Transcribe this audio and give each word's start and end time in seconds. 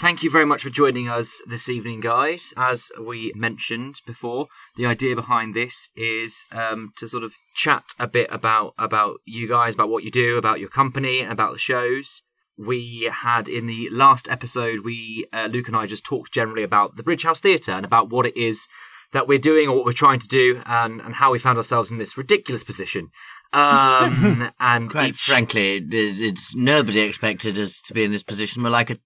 thank 0.00 0.22
you 0.22 0.30
very 0.30 0.44
much 0.44 0.62
for 0.62 0.70
joining 0.70 1.08
us 1.08 1.42
this 1.46 1.68
evening, 1.68 2.00
guys. 2.00 2.52
As 2.56 2.90
we 3.00 3.32
mentioned 3.34 3.96
before, 4.06 4.48
the 4.76 4.86
idea 4.86 5.14
behind 5.14 5.54
this 5.54 5.88
is 5.96 6.44
um, 6.52 6.92
to 6.96 7.08
sort 7.08 7.24
of 7.24 7.34
chat 7.54 7.84
a 7.98 8.06
bit 8.06 8.28
about 8.30 8.74
about 8.78 9.16
you 9.24 9.48
guys, 9.48 9.74
about 9.74 9.88
what 9.88 10.04
you 10.04 10.10
do, 10.10 10.36
about 10.36 10.60
your 10.60 10.68
company, 10.68 11.20
and 11.20 11.32
about 11.32 11.52
the 11.52 11.58
shows. 11.58 12.22
We 12.58 13.10
had 13.12 13.48
in 13.48 13.66
the 13.66 13.88
last 13.90 14.28
episode, 14.30 14.80
we 14.84 15.26
uh, 15.32 15.48
Luke 15.50 15.68
and 15.68 15.76
I 15.76 15.86
just 15.86 16.04
talked 16.04 16.32
generally 16.32 16.62
about 16.62 16.96
the 16.96 17.02
Bridge 17.02 17.24
House 17.24 17.40
Theatre 17.40 17.72
and 17.72 17.84
about 17.84 18.10
what 18.10 18.24
it 18.26 18.36
is 18.36 18.66
that 19.12 19.28
we're 19.28 19.38
doing 19.38 19.68
or 19.68 19.76
what 19.76 19.84
we're 19.84 19.92
trying 19.92 20.18
to 20.20 20.28
do, 20.28 20.62
and 20.66 21.00
and 21.00 21.14
how 21.14 21.32
we 21.32 21.38
found 21.38 21.58
ourselves 21.58 21.90
in 21.90 21.98
this 21.98 22.16
ridiculous 22.16 22.64
position. 22.64 23.08
Um, 23.52 24.50
and 24.60 24.90
Quite 24.90 25.10
each- 25.10 25.16
frankly, 25.20 25.76
it- 25.76 25.84
it's 26.20 26.54
nobody 26.54 27.00
expected 27.00 27.58
us 27.58 27.80
to 27.82 27.94
be 27.94 28.04
in 28.04 28.10
this 28.10 28.22
position. 28.22 28.62
We're 28.62 28.70
like 28.70 28.90
a 28.90 28.98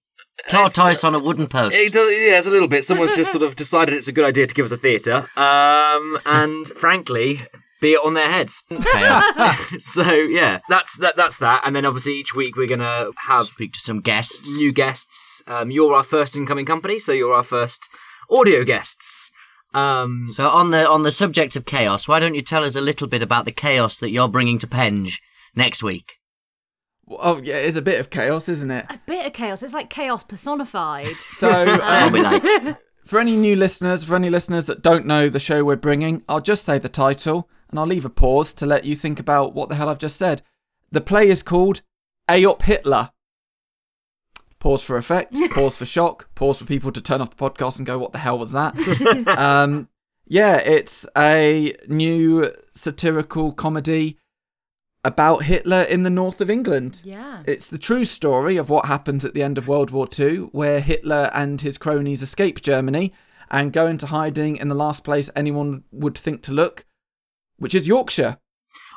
tortoise 0.49 1.03
on 1.03 1.13
a 1.15 1.19
wooden 1.19 1.47
post. 1.47 1.75
It 1.75 1.93
does, 1.93 2.11
yeah, 2.11 2.37
it's 2.37 2.47
a 2.47 2.51
little 2.51 2.67
bit. 2.67 2.83
Someone's 2.83 3.15
just 3.15 3.31
sort 3.31 3.43
of 3.43 3.55
decided 3.55 3.95
it's 3.95 4.07
a 4.07 4.11
good 4.11 4.25
idea 4.25 4.47
to 4.47 4.53
give 4.55 4.65
us 4.65 4.71
a 4.71 4.77
theatre, 4.77 5.27
um, 5.37 6.17
and 6.25 6.67
frankly, 6.69 7.45
be 7.79 7.93
it 7.93 8.01
on 8.05 8.13
their 8.13 8.29
heads. 8.31 8.63
So 9.79 10.11
yeah, 10.13 10.59
that's 10.69 10.97
that. 10.97 11.15
That's 11.15 11.37
that. 11.37 11.61
And 11.65 11.75
then 11.75 11.85
obviously 11.85 12.13
each 12.13 12.35
week 12.35 12.55
we're 12.55 12.67
gonna 12.67 13.09
have 13.27 13.43
Speak 13.45 13.73
to 13.73 13.79
some 13.79 14.01
guests. 14.01 14.55
new 14.57 14.71
guests. 14.71 15.41
Um, 15.47 15.71
you're 15.71 15.93
our 15.95 16.03
first 16.03 16.35
incoming 16.35 16.65
company, 16.65 16.99
so 16.99 17.11
you're 17.11 17.33
our 17.33 17.43
first 17.43 17.89
audio 18.29 18.63
guests. 18.63 19.31
Um, 19.73 20.27
So 20.31 20.47
on 20.49 20.71
the 20.71 20.87
on 20.87 21.03
the 21.03 21.11
subject 21.11 21.55
of 21.55 21.65
chaos, 21.65 22.07
why 22.07 22.19
don't 22.19 22.35
you 22.35 22.41
tell 22.41 22.63
us 22.63 22.75
a 22.75 22.81
little 22.81 23.07
bit 23.07 23.23
about 23.23 23.45
the 23.45 23.51
chaos 23.51 23.99
that 23.99 24.11
you're 24.11 24.27
bringing 24.27 24.57
to 24.59 24.67
Penge 24.67 25.21
next 25.55 25.81
week? 25.81 26.17
Oh 27.19 27.41
yeah, 27.43 27.55
it's 27.55 27.77
a 27.77 27.81
bit 27.81 27.99
of 27.99 28.09
chaos, 28.09 28.47
isn't 28.47 28.71
it? 28.71 28.85
A 28.89 28.99
bit 29.05 29.25
of 29.25 29.33
chaos. 29.33 29.63
It's 29.63 29.73
like 29.73 29.89
chaos 29.89 30.23
personified. 30.23 31.07
So 31.33 31.49
um, 31.83 32.13
like, 32.13 32.77
for 33.05 33.19
any 33.19 33.35
new 33.35 33.55
listeners, 33.55 34.03
for 34.03 34.15
any 34.15 34.29
listeners 34.29 34.67
that 34.67 34.81
don't 34.81 35.05
know 35.05 35.29
the 35.29 35.39
show 35.39 35.63
we're 35.63 35.75
bringing, 35.75 36.23
I'll 36.29 36.41
just 36.41 36.63
say 36.63 36.77
the 36.77 36.89
title 36.89 37.49
and 37.69 37.79
I'll 37.79 37.87
leave 37.87 38.05
a 38.05 38.09
pause 38.09 38.53
to 38.53 38.65
let 38.65 38.85
you 38.85 38.95
think 38.95 39.19
about 39.19 39.55
what 39.55 39.69
the 39.69 39.75
hell 39.75 39.89
I've 39.89 39.97
just 39.97 40.17
said. 40.17 40.43
The 40.91 41.01
play 41.01 41.29
is 41.29 41.41
called 41.41 41.81
Ay 42.27 42.45
Up 42.45 42.61
Hitler. 42.61 43.11
Pause 44.59 44.83
for 44.83 44.97
effect, 44.97 45.35
pause 45.51 45.77
for 45.77 45.85
shock, 45.85 46.29
pause 46.35 46.59
for 46.59 46.65
people 46.65 46.91
to 46.91 47.01
turn 47.01 47.21
off 47.21 47.35
the 47.35 47.49
podcast 47.49 47.77
and 47.77 47.85
go, 47.85 47.97
what 47.97 48.11
the 48.11 48.19
hell 48.19 48.37
was 48.37 48.51
that? 48.51 48.77
um, 49.27 49.89
yeah, 50.27 50.57
it's 50.57 51.07
a 51.17 51.75
new 51.87 52.51
satirical 52.73 53.51
comedy 53.53 54.17
about 55.03 55.43
Hitler 55.45 55.81
in 55.81 56.03
the 56.03 56.09
north 56.09 56.41
of 56.41 56.49
England. 56.49 57.01
Yeah. 57.03 57.41
It's 57.47 57.67
the 57.69 57.77
true 57.79 58.05
story 58.05 58.57
of 58.57 58.69
what 58.69 58.85
happens 58.85 59.25
at 59.25 59.33
the 59.33 59.41
end 59.43 59.57
of 59.57 59.67
World 59.67 59.89
War 59.91 60.07
II, 60.17 60.49
where 60.51 60.79
Hitler 60.79 61.31
and 61.33 61.59
his 61.61 61.77
cronies 61.77 62.21
escape 62.21 62.61
Germany 62.61 63.11
and 63.49 63.73
go 63.73 63.87
into 63.87 64.05
hiding 64.07 64.57
in 64.57 64.67
the 64.69 64.75
last 64.75 65.03
place 65.03 65.29
anyone 65.35 65.83
would 65.91 66.17
think 66.17 66.41
to 66.43 66.51
look, 66.53 66.85
which 67.57 67.73
is 67.75 67.87
Yorkshire. 67.87 68.37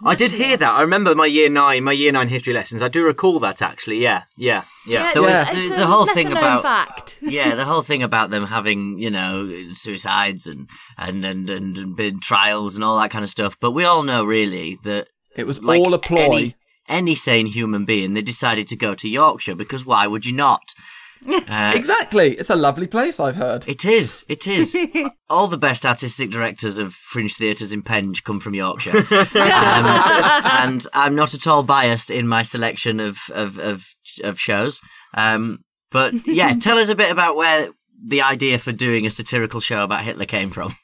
I 0.05 0.15
did 0.17 0.33
hear 0.33 0.57
that. 0.57 0.73
I 0.75 0.81
remember 0.83 1.15
my 1.15 1.27
year 1.27 1.49
nine, 1.49 1.85
my 1.85 1.93
year 1.93 2.11
nine 2.13 2.29
history 2.29 2.53
lessons. 2.53 2.83
I 2.83 2.89
do 2.89 3.05
recall 3.05 3.39
that 3.41 3.63
actually. 3.63 4.03
Yeah, 4.03 4.25
yeah, 4.37 4.65
yeah. 4.89 5.13
There 5.13 5.23
was 5.23 5.31
Yeah. 5.33 5.69
the- 5.69 5.77
the 5.77 5.87
whole 5.87 6.07
thing 6.07 6.31
about- 6.33 6.63
fact. 6.63 7.17
yeah, 7.23 7.55
the 7.55 7.65
whole 7.65 7.83
thing 7.83 8.03
about 8.03 8.31
them 8.31 8.47
having, 8.47 8.99
you 8.99 9.11
know, 9.11 9.69
suicides 9.71 10.47
and 10.49 10.69
and 10.99 11.25
and 11.25 11.49
and, 11.49 11.79
and 11.79 11.97
been 11.97 12.19
trials 12.21 12.75
and 12.75 12.85
all 12.85 12.99
that 13.01 13.13
kind 13.13 13.23
of 13.25 13.31
stuff. 13.31 13.57
But 13.61 13.71
we 13.71 13.85
all 13.85 14.03
know 14.03 14.25
really 14.25 14.79
that 14.83 15.09
It 15.37 15.47
was 15.47 15.63
like 15.63 15.81
all 15.81 15.95
a 15.95 15.99
ploy. 15.99 16.25
Any, 16.25 16.57
any 16.89 17.15
sane 17.15 17.47
human 17.47 17.85
being, 17.85 18.15
they 18.15 18.23
decided 18.23 18.67
to 18.69 18.77
go 18.77 18.95
to 18.95 19.09
Yorkshire 19.09 19.55
because 19.55 19.85
why 19.87 20.07
would 20.07 20.27
you 20.27 20.33
not? 20.33 20.75
Uh, 21.27 21.73
Exactly. 21.75 22.33
It's 22.33 22.51
a 22.51 22.55
lovely 22.55 22.87
place, 22.87 23.19
I've 23.19 23.37
heard. 23.37 23.67
It 23.67 23.87
is. 23.87 24.27
It 24.29 24.47
is. 24.47 24.77
All 25.31 25.47
the 25.47 25.57
best 25.57 25.87
artistic 25.87 26.31
directors 26.31 26.79
of 26.79 26.93
fringe 26.93 27.35
theatres 27.37 27.73
in 27.73 27.81
Penge 27.81 28.25
come 28.25 28.41
from 28.41 28.53
Yorkshire, 28.55 28.99
um, 29.11 29.25
and 29.35 30.87
I'm 30.93 31.15
not 31.15 31.33
at 31.33 31.47
all 31.47 31.63
biased 31.63 32.11
in 32.11 32.29
my 32.29 32.43
selection 32.43 33.01
of 33.01 33.19
of 33.33 33.59
of, 33.59 33.87
of 34.23 34.39
shows. 34.39 34.83
Um, 35.15 35.61
but 35.91 36.27
yeah, 36.27 36.53
tell 36.55 36.77
us 36.77 36.91
a 36.91 36.95
bit 36.95 37.11
about 37.11 37.37
where 37.37 37.69
the 38.07 38.21
idea 38.21 38.59
for 38.59 38.73
doing 38.73 39.07
a 39.07 39.11
satirical 39.11 39.61
show 39.61 39.83
about 39.83 40.05
Hitler 40.05 40.27
came 40.27 40.51
from. 40.51 40.77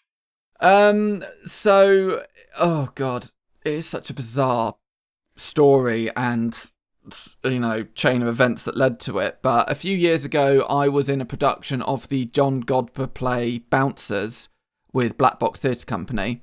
Um, 0.60 1.22
so, 1.44 2.22
oh 2.58 2.90
god, 2.94 3.26
it 3.64 3.72
is 3.72 3.86
such 3.86 4.10
a 4.10 4.14
bizarre 4.14 4.76
story 5.36 6.14
and 6.16 6.70
you 7.42 7.58
know 7.58 7.82
chain 7.94 8.20
of 8.22 8.28
events 8.28 8.64
that 8.64 8.76
led 8.76 9.00
to 9.00 9.18
it. 9.18 9.38
But 9.42 9.70
a 9.70 9.74
few 9.74 9.96
years 9.96 10.24
ago, 10.24 10.62
I 10.68 10.88
was 10.88 11.08
in 11.08 11.20
a 11.20 11.24
production 11.24 11.82
of 11.82 12.08
the 12.08 12.26
John 12.26 12.62
Godber 12.62 13.12
play 13.12 13.58
Bouncers 13.58 14.48
with 14.92 15.16
Black 15.16 15.38
Box 15.38 15.60
Theatre 15.60 15.86
Company. 15.86 16.42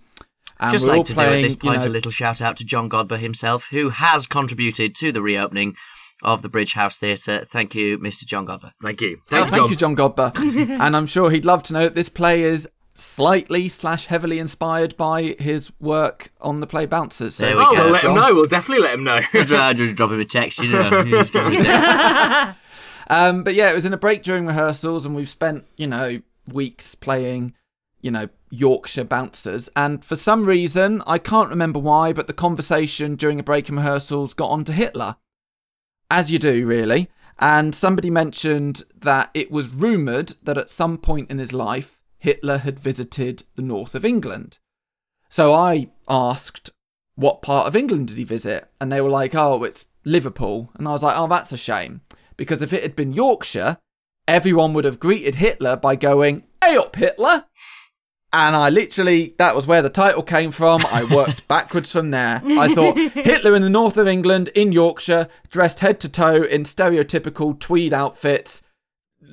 And 0.59 0.71
Just 0.71 0.87
like 0.87 1.05
to 1.05 1.13
do 1.13 1.21
at 1.21 1.27
playing, 1.27 1.43
this 1.43 1.53
you 1.53 1.59
point 1.69 1.83
know- 1.83 1.91
a 1.91 1.93
little 1.93 2.11
shout 2.11 2.41
out 2.41 2.57
to 2.57 2.65
John 2.65 2.89
Godber 2.89 3.19
himself, 3.19 3.67
who 3.69 3.89
has 3.89 4.25
contributed 4.25 4.95
to 4.95 5.11
the 5.11 5.21
reopening 5.21 5.75
of 6.23 6.41
the 6.41 6.49
Bridge 6.49 6.73
House 6.73 6.97
Theatre. 6.97 7.45
Thank 7.45 7.75
you, 7.75 7.99
Mr. 7.99 8.25
John 8.25 8.47
Godber. 8.47 8.71
Thank 8.81 9.01
you. 9.01 9.17
Oh, 9.25 9.43
Thank, 9.43 9.49
thank 9.53 9.69
you, 9.69 9.75
John. 9.75 9.91
you, 9.91 9.95
John 9.95 10.15
Godber. 10.15 10.79
and 10.81 10.95
I'm 10.95 11.05
sure 11.05 11.29
he'd 11.29 11.45
love 11.45 11.61
to 11.63 11.73
know 11.73 11.83
that 11.83 11.93
this 11.93 12.09
play 12.09 12.41
is 12.41 12.67
slightly 12.99 13.69
slash 13.69 14.07
heavily 14.07 14.39
inspired 14.39 14.97
by 14.97 15.35
his 15.39 15.71
work 15.79 16.31
on 16.41 16.59
the 16.61 16.67
play 16.67 16.85
Bouncers. 16.85 17.35
So 17.35 17.45
There 17.45 17.55
we 17.55 17.61
Oh, 17.63 17.75
go. 17.75 17.83
we'll 17.83 17.93
let 17.93 18.03
him 18.03 18.15
know. 18.15 18.35
We'll 18.35 18.47
definitely 18.47 18.83
let 18.83 18.95
him 18.95 19.03
know. 19.03 19.21
I'll 19.33 19.73
just 19.73 19.95
drop 19.95 20.11
him 20.11 20.19
a 20.19 20.25
text, 20.25 20.59
you 20.59 20.69
know. 20.71 21.03
Just 21.05 21.31
drop 21.31 21.51
him 21.51 21.59
a 21.59 21.63
text. 21.63 22.57
Um, 23.09 23.43
but 23.45 23.53
yeah, 23.55 23.71
it 23.71 23.73
was 23.73 23.85
in 23.85 23.93
a 23.93 23.97
break 23.97 24.21
during 24.21 24.45
rehearsals, 24.45 25.05
and 25.05 25.15
we've 25.15 25.29
spent, 25.29 25.65
you 25.77 25.87
know, 25.87 26.19
weeks 26.45 26.93
playing, 26.93 27.53
you 28.01 28.11
know, 28.11 28.27
Yorkshire 28.49 29.05
bouncers. 29.05 29.69
And 29.77 30.03
for 30.03 30.17
some 30.17 30.43
reason, 30.43 31.01
I 31.07 31.17
can't 31.17 31.49
remember 31.49 31.79
why, 31.79 32.11
but 32.11 32.27
the 32.27 32.33
conversation 32.33 33.15
during 33.15 33.39
a 33.39 33.43
break 33.43 33.69
in 33.69 33.77
rehearsals 33.77 34.33
got 34.33 34.49
onto 34.49 34.73
Hitler. 34.73 35.15
As 36.11 36.29
you 36.31 36.37
do, 36.37 36.65
really. 36.67 37.09
And 37.39 37.73
somebody 37.73 38.09
mentioned 38.09 38.83
that 38.99 39.29
it 39.33 39.51
was 39.51 39.69
rumoured 39.69 40.35
that 40.43 40.57
at 40.57 40.69
some 40.69 40.97
point 40.97 41.31
in 41.31 41.39
his 41.39 41.53
life, 41.53 41.96
Hitler 42.17 42.59
had 42.59 42.79
visited 42.79 43.43
the 43.55 43.61
north 43.61 43.95
of 43.95 44.05
England. 44.05 44.59
So 45.29 45.53
I 45.53 45.89
asked, 46.07 46.71
what 47.15 47.41
part 47.41 47.67
of 47.67 47.75
England 47.75 48.09
did 48.09 48.17
he 48.17 48.23
visit? 48.23 48.69
And 48.79 48.91
they 48.91 49.01
were 49.01 49.09
like, 49.09 49.35
oh, 49.35 49.63
it's 49.63 49.85
Liverpool. 50.05 50.71
And 50.75 50.87
I 50.87 50.91
was 50.91 51.03
like, 51.03 51.17
oh, 51.17 51.27
that's 51.27 51.51
a 51.51 51.57
shame. 51.57 52.01
Because 52.37 52.61
if 52.61 52.71
it 52.71 52.83
had 52.83 52.95
been 52.95 53.13
Yorkshire, 53.13 53.77
everyone 54.27 54.73
would 54.73 54.85
have 54.85 54.99
greeted 54.99 55.35
Hitler 55.35 55.75
by 55.75 55.95
going, 55.95 56.43
hey 56.63 56.77
up, 56.77 56.95
Hitler. 56.95 57.45
And 58.33 58.55
I 58.55 58.69
literally, 58.69 59.33
that 59.37 59.55
was 59.55 59.65
where 59.65 59.81
the 59.81 59.89
title 59.89 60.21
came 60.21 60.51
from. 60.51 60.85
I 60.91 61.05
worked 61.15 61.47
backwards 61.47 61.91
from 61.91 62.11
there. 62.11 62.41
I 62.45 62.73
thought 62.73 62.97
Hitler 62.97 63.55
in 63.55 63.61
the 63.61 63.69
north 63.69 63.97
of 63.97 64.07
England, 64.07 64.49
in 64.49 64.73
Yorkshire, 64.73 65.29
dressed 65.49 65.79
head 65.79 65.99
to 66.01 66.09
toe 66.09 66.43
in 66.43 66.63
stereotypical 66.63 67.57
tweed 67.57 67.93
outfits. 67.93 68.61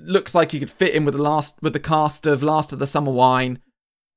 Looks 0.05 0.35
like 0.35 0.53
he 0.53 0.59
could 0.61 0.71
fit 0.71 0.95
in 0.95 1.05
with 1.05 1.15
the 1.15 1.23
last 1.23 1.55
with 1.61 1.73
the 1.73 1.81
cast 1.81 2.27
of 2.27 2.43
Last 2.43 2.73
of 2.73 2.79
the 2.79 2.87
Summer 2.87 3.13
Wine. 3.13 3.61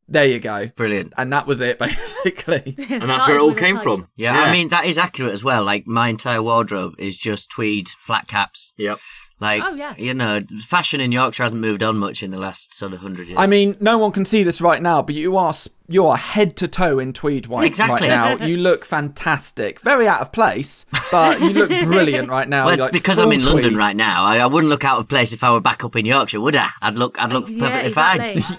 There 0.09 0.25
you 0.25 0.39
go. 0.39 0.67
Brilliant. 0.67 1.13
And 1.17 1.33
that 1.33 1.45
was 1.45 1.59
it, 1.59 1.79
basically. 1.79 2.75
and 2.89 3.03
that's 3.03 3.27
where 3.27 3.37
it 3.37 3.41
all 3.41 3.53
came 3.53 3.77
from. 3.79 4.07
Yeah, 4.15 4.39
I 4.39 4.51
mean 4.51 4.69
that 4.69 4.85
is 4.85 4.97
accurate 4.97 5.33
as 5.33 5.43
well. 5.43 5.63
Like 5.63 5.85
my 5.87 6.09
entire 6.09 6.41
wardrobe 6.41 6.95
is 6.97 7.17
just 7.17 7.49
tweed 7.51 7.89
flat 7.89 8.27
caps. 8.27 8.73
Yep. 8.77 8.99
Like, 9.39 9.61
Oh, 9.63 9.75
yeah. 9.75 9.93
you 9.99 10.15
know, 10.15 10.41
fashion 10.65 10.99
in 10.99 11.11
Yorkshire 11.11 11.43
hasn't 11.43 11.61
moved 11.61 11.83
on 11.83 11.97
much 11.97 12.23
in 12.23 12.31
the 12.31 12.39
last 12.39 12.73
sort 12.73 12.93
of 12.93 12.99
hundred 12.99 13.27
years. 13.27 13.37
I 13.39 13.45
mean, 13.45 13.77
no 13.79 13.97
one 13.99 14.11
can 14.11 14.25
see 14.25 14.41
this 14.41 14.61
right 14.61 14.81
now, 14.81 15.03
but 15.03 15.13
you 15.13 15.37
are 15.37 15.53
you 15.89 16.05
are 16.07 16.17
head 16.17 16.57
to 16.57 16.67
toe 16.67 16.97
in 16.99 17.13
tweed 17.13 17.45
white 17.45 17.67
Exactly. 17.67 18.09
right 18.09 18.39
now. 18.39 18.45
You 18.47 18.57
look 18.57 18.83
fantastic. 18.83 19.79
Very 19.81 20.07
out 20.07 20.21
of 20.21 20.31
place, 20.31 20.85
but 21.11 21.39
you 21.39 21.49
look 21.51 21.69
brilliant 21.85 22.29
right 22.29 22.49
now. 22.49 22.65
well, 22.65 22.73
it's 22.73 22.81
like 22.81 22.91
because 22.91 23.19
I'm 23.19 23.31
in 23.31 23.43
London 23.43 23.75
right 23.75 23.95
now. 23.95 24.23
I, 24.25 24.37
I 24.39 24.47
wouldn't 24.47 24.69
look 24.69 24.83
out 24.83 24.99
of 24.99 25.07
place 25.07 25.33
if 25.33 25.43
I 25.43 25.51
were 25.51 25.61
back 25.61 25.83
up 25.83 25.95
in 25.95 26.05
Yorkshire, 26.05 26.41
would 26.41 26.55
I? 26.55 26.69
I'd 26.81 26.95
look, 26.95 27.21
I'd 27.21 27.31
look 27.31 27.47
Yeah, 27.47 27.59
perfectly 27.59 27.87
exactly. 27.89 28.41
fine. 28.41 28.57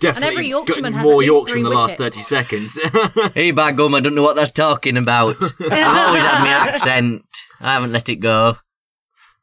Definitely 0.00 0.08
and 0.16 0.24
every 0.24 0.48
Yorkshireman 0.48 0.92
got 0.92 0.98
has 0.98 1.06
more 1.06 1.22
Yorkshire 1.22 1.56
in 1.56 1.62
three 1.64 1.70
the 1.70 1.76
last 1.78 1.96
30 1.96 2.20
seconds. 2.20 2.78
hey, 3.34 3.50
by 3.52 3.72
gum, 3.72 3.94
I 3.94 4.00
don't 4.00 4.14
know 4.14 4.22
what 4.22 4.36
that's 4.36 4.50
talking 4.50 4.96
about. 4.96 5.36
I've 5.60 5.96
always 6.08 6.24
had 6.24 6.40
my 6.44 6.48
accent. 6.50 7.24
I 7.60 7.72
haven't 7.74 7.92
let 7.92 8.08
it 8.08 8.16
go. 8.16 8.56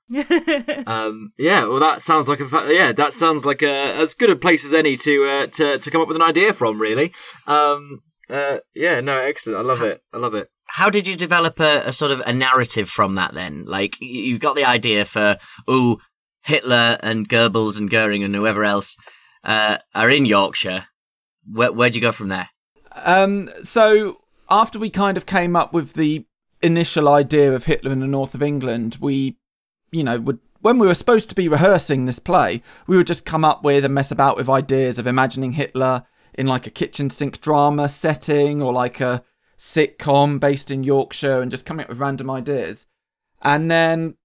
um, 0.88 1.33
yeah, 1.38 1.65
well, 1.65 1.79
that 1.79 2.01
sounds 2.01 2.27
like 2.27 2.39
a 2.39 2.45
fa- 2.45 2.67
yeah, 2.69 2.91
that 2.91 3.13
sounds 3.13 3.45
like 3.45 3.61
a, 3.61 3.95
as 3.95 4.13
good 4.13 4.29
a 4.29 4.35
place 4.35 4.65
as 4.65 4.73
any 4.73 4.95
to 4.97 5.25
uh, 5.25 5.47
to 5.47 5.77
to 5.77 5.91
come 5.91 6.01
up 6.01 6.07
with 6.07 6.17
an 6.17 6.23
idea 6.23 6.53
from, 6.53 6.81
really. 6.81 7.13
Um, 7.45 8.01
uh, 8.29 8.59
yeah, 8.75 9.01
no, 9.01 9.17
excellent. 9.19 9.59
I 9.59 9.63
love 9.63 9.81
it. 9.81 10.01
I 10.13 10.17
love 10.17 10.35
it. 10.35 10.50
How 10.67 10.89
did 10.89 11.07
you 11.07 11.15
develop 11.15 11.59
a, 11.59 11.81
a 11.85 11.94
sort 11.94 12.11
of 12.11 12.21
a 12.25 12.33
narrative 12.33 12.89
from 12.89 13.15
that 13.15 13.33
then? 13.33 13.65
Like, 13.65 13.97
you've 14.00 14.39
got 14.39 14.56
the 14.56 14.65
idea 14.65 15.03
for, 15.03 15.38
oh, 15.67 16.00
Hitler 16.44 16.97
and 17.01 17.27
Goebbels 17.27 17.77
and 17.79 17.89
Goering 17.89 18.23
and 18.23 18.35
whoever 18.35 18.63
else 18.63 18.95
uh, 19.44 19.79
are 19.95 20.09
in 20.09 20.25
Yorkshire. 20.25 20.85
Where, 21.51 21.71
where'd 21.71 21.95
you 21.95 22.01
go 22.01 22.12
from 22.12 22.29
there? 22.29 22.50
Um, 23.03 23.50
so 23.63 24.17
after 24.50 24.77
we 24.77 24.89
kind 24.91 25.17
of 25.17 25.25
came 25.25 25.55
up 25.55 25.73
with 25.73 25.94
the 25.94 26.25
initial 26.62 27.09
idea 27.09 27.51
of 27.51 27.65
Hitler 27.65 27.91
in 27.91 28.00
the 28.00 28.07
north 28.07 28.35
of 28.35 28.44
England, 28.44 28.97
we, 29.01 29.38
you 29.91 30.03
know, 30.03 30.19
would 30.19 30.39
when 30.62 30.77
we 30.77 30.88
were 30.88 30.94
supposed 30.94 31.30
to 31.30 31.36
be 31.36 31.47
rehearsing 31.47 32.06
this 32.06 32.19
play, 32.19 32.62
we 32.86 32.97
would 32.97 33.07
just 33.07 33.25
come 33.25 33.45
up 33.45 33.63
with 33.63 33.86
and 33.86 33.94
mess 33.94 34.12
about 34.12 34.36
with 34.36 34.50
ideas 34.50 35.00
of 35.00 35.07
imagining 35.07 35.53
Hitler 35.53 36.03
in 36.33 36.47
like 36.47 36.68
a 36.68 36.71
kitchen 36.71 37.09
sink 37.09 37.39
drama 37.41 37.88
setting 37.88 38.62
or 38.62 38.74
like 38.74 39.00
a 39.00 39.24
sitcom 39.57 40.39
based 40.39 40.69
in 40.69 40.83
Yorkshire 40.83 41.41
and 41.41 41.51
just 41.51 41.65
coming 41.65 41.83
up 41.83 41.89
with 41.89 42.00
random 42.00 42.30
ideas. 42.30 42.86
And 43.41 43.71
then 43.71 44.15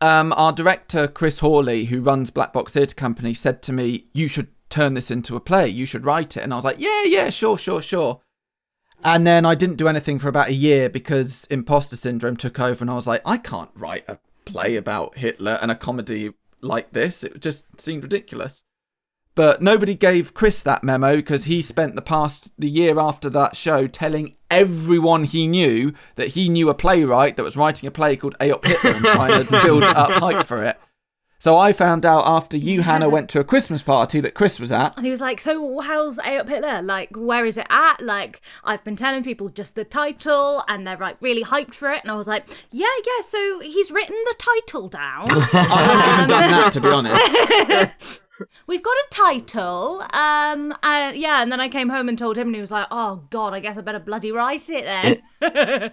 um, 0.00 0.32
our 0.36 0.52
director, 0.52 1.08
Chris 1.08 1.40
Hawley, 1.40 1.86
who 1.86 2.00
runs 2.00 2.30
Black 2.30 2.52
Box 2.52 2.72
Theatre 2.72 2.94
Company, 2.94 3.34
said 3.34 3.62
to 3.62 3.72
me, 3.72 4.06
You 4.12 4.28
should 4.28 4.48
turn 4.68 4.94
this 4.94 5.10
into 5.10 5.36
a 5.36 5.40
play. 5.40 5.68
You 5.68 5.84
should 5.84 6.04
write 6.04 6.36
it. 6.36 6.42
And 6.42 6.52
I 6.52 6.56
was 6.56 6.64
like, 6.64 6.80
Yeah, 6.80 7.04
yeah, 7.04 7.30
sure, 7.30 7.58
sure, 7.58 7.82
sure. 7.82 8.20
And 9.02 9.26
then 9.26 9.46
I 9.46 9.54
didn't 9.54 9.76
do 9.76 9.88
anything 9.88 10.18
for 10.18 10.28
about 10.28 10.48
a 10.48 10.54
year 10.54 10.88
because 10.90 11.46
imposter 11.50 11.96
syndrome 11.96 12.36
took 12.36 12.60
over, 12.60 12.82
and 12.82 12.90
I 12.90 12.94
was 12.94 13.06
like, 13.06 13.22
I 13.24 13.38
can't 13.38 13.70
write 13.74 14.04
a 14.08 14.18
play 14.50 14.76
about 14.76 15.16
Hitler 15.18 15.58
and 15.62 15.70
a 15.70 15.74
comedy 15.74 16.32
like 16.60 16.92
this. 16.92 17.24
It 17.24 17.40
just 17.40 17.80
seemed 17.80 18.02
ridiculous. 18.02 18.62
But 19.34 19.62
nobody 19.62 19.94
gave 19.94 20.34
Chris 20.34 20.62
that 20.62 20.82
memo 20.82 21.16
because 21.16 21.44
he 21.44 21.62
spent 21.62 21.94
the 21.94 22.02
past 22.02 22.50
the 22.58 22.68
year 22.68 22.98
after 22.98 23.30
that 23.30 23.56
show 23.56 23.86
telling 23.86 24.34
everyone 24.50 25.24
he 25.24 25.46
knew 25.46 25.92
that 26.16 26.28
he 26.28 26.48
knew 26.48 26.68
a 26.68 26.74
playwright 26.74 27.36
that 27.36 27.44
was 27.44 27.56
writing 27.56 27.86
a 27.86 27.92
play 27.92 28.16
called 28.16 28.36
Ay 28.40 28.50
Up 28.50 28.64
Hitler 28.64 28.90
and 28.90 29.04
trying 29.04 29.46
to 29.46 29.62
build 29.62 29.84
up 29.84 30.10
hype 30.10 30.46
for 30.46 30.64
it. 30.64 30.78
So 31.40 31.56
I 31.56 31.72
found 31.72 32.04
out 32.04 32.24
after 32.26 32.58
you, 32.58 32.82
Hannah, 32.82 33.08
went 33.08 33.30
to 33.30 33.40
a 33.40 33.44
Christmas 33.44 33.82
party 33.82 34.20
that 34.20 34.34
Chris 34.34 34.60
was 34.60 34.70
at. 34.70 34.94
And 34.98 35.06
he 35.06 35.10
was 35.10 35.22
like, 35.22 35.40
"So 35.40 35.80
how's 35.80 36.18
Ay 36.18 36.36
Up 36.36 36.46
Hitler? 36.46 36.82
Like, 36.82 37.16
where 37.16 37.46
is 37.46 37.56
it 37.56 37.66
at? 37.70 38.02
Like, 38.02 38.42
I've 38.62 38.84
been 38.84 38.94
telling 38.94 39.24
people 39.24 39.48
just 39.48 39.74
the 39.74 39.84
title, 39.84 40.62
and 40.68 40.86
they're 40.86 40.98
like 40.98 41.16
really 41.22 41.42
hyped 41.42 41.72
for 41.72 41.90
it." 41.90 42.02
And 42.02 42.10
I 42.12 42.14
was 42.14 42.26
like, 42.26 42.46
"Yeah, 42.70 42.94
yeah. 43.06 43.24
So 43.24 43.60
he's 43.60 43.90
written 43.90 44.16
the 44.26 44.34
title 44.38 44.88
down. 44.88 45.24
I 45.30 45.82
haven't 45.82 46.14
even 46.14 46.28
done 46.28 46.50
that, 46.50 46.72
to 46.74 46.80
be 46.82 46.88
honest. 46.88 48.22
We've 48.66 48.82
got 48.82 48.96
a 48.96 49.06
title. 49.10 50.04
Um, 50.12 50.72
uh, 50.82 51.12
yeah." 51.14 51.40
And 51.42 51.50
then 51.50 51.58
I 51.58 51.70
came 51.70 51.88
home 51.88 52.10
and 52.10 52.18
told 52.18 52.36
him, 52.36 52.48
and 52.48 52.54
he 52.54 52.60
was 52.60 52.70
like, 52.70 52.86
"Oh 52.90 53.24
God, 53.30 53.54
I 53.54 53.60
guess 53.60 53.78
I 53.78 53.80
better 53.80 53.98
bloody 53.98 54.30
write 54.30 54.68
it 54.68 54.84
then." 54.84 55.92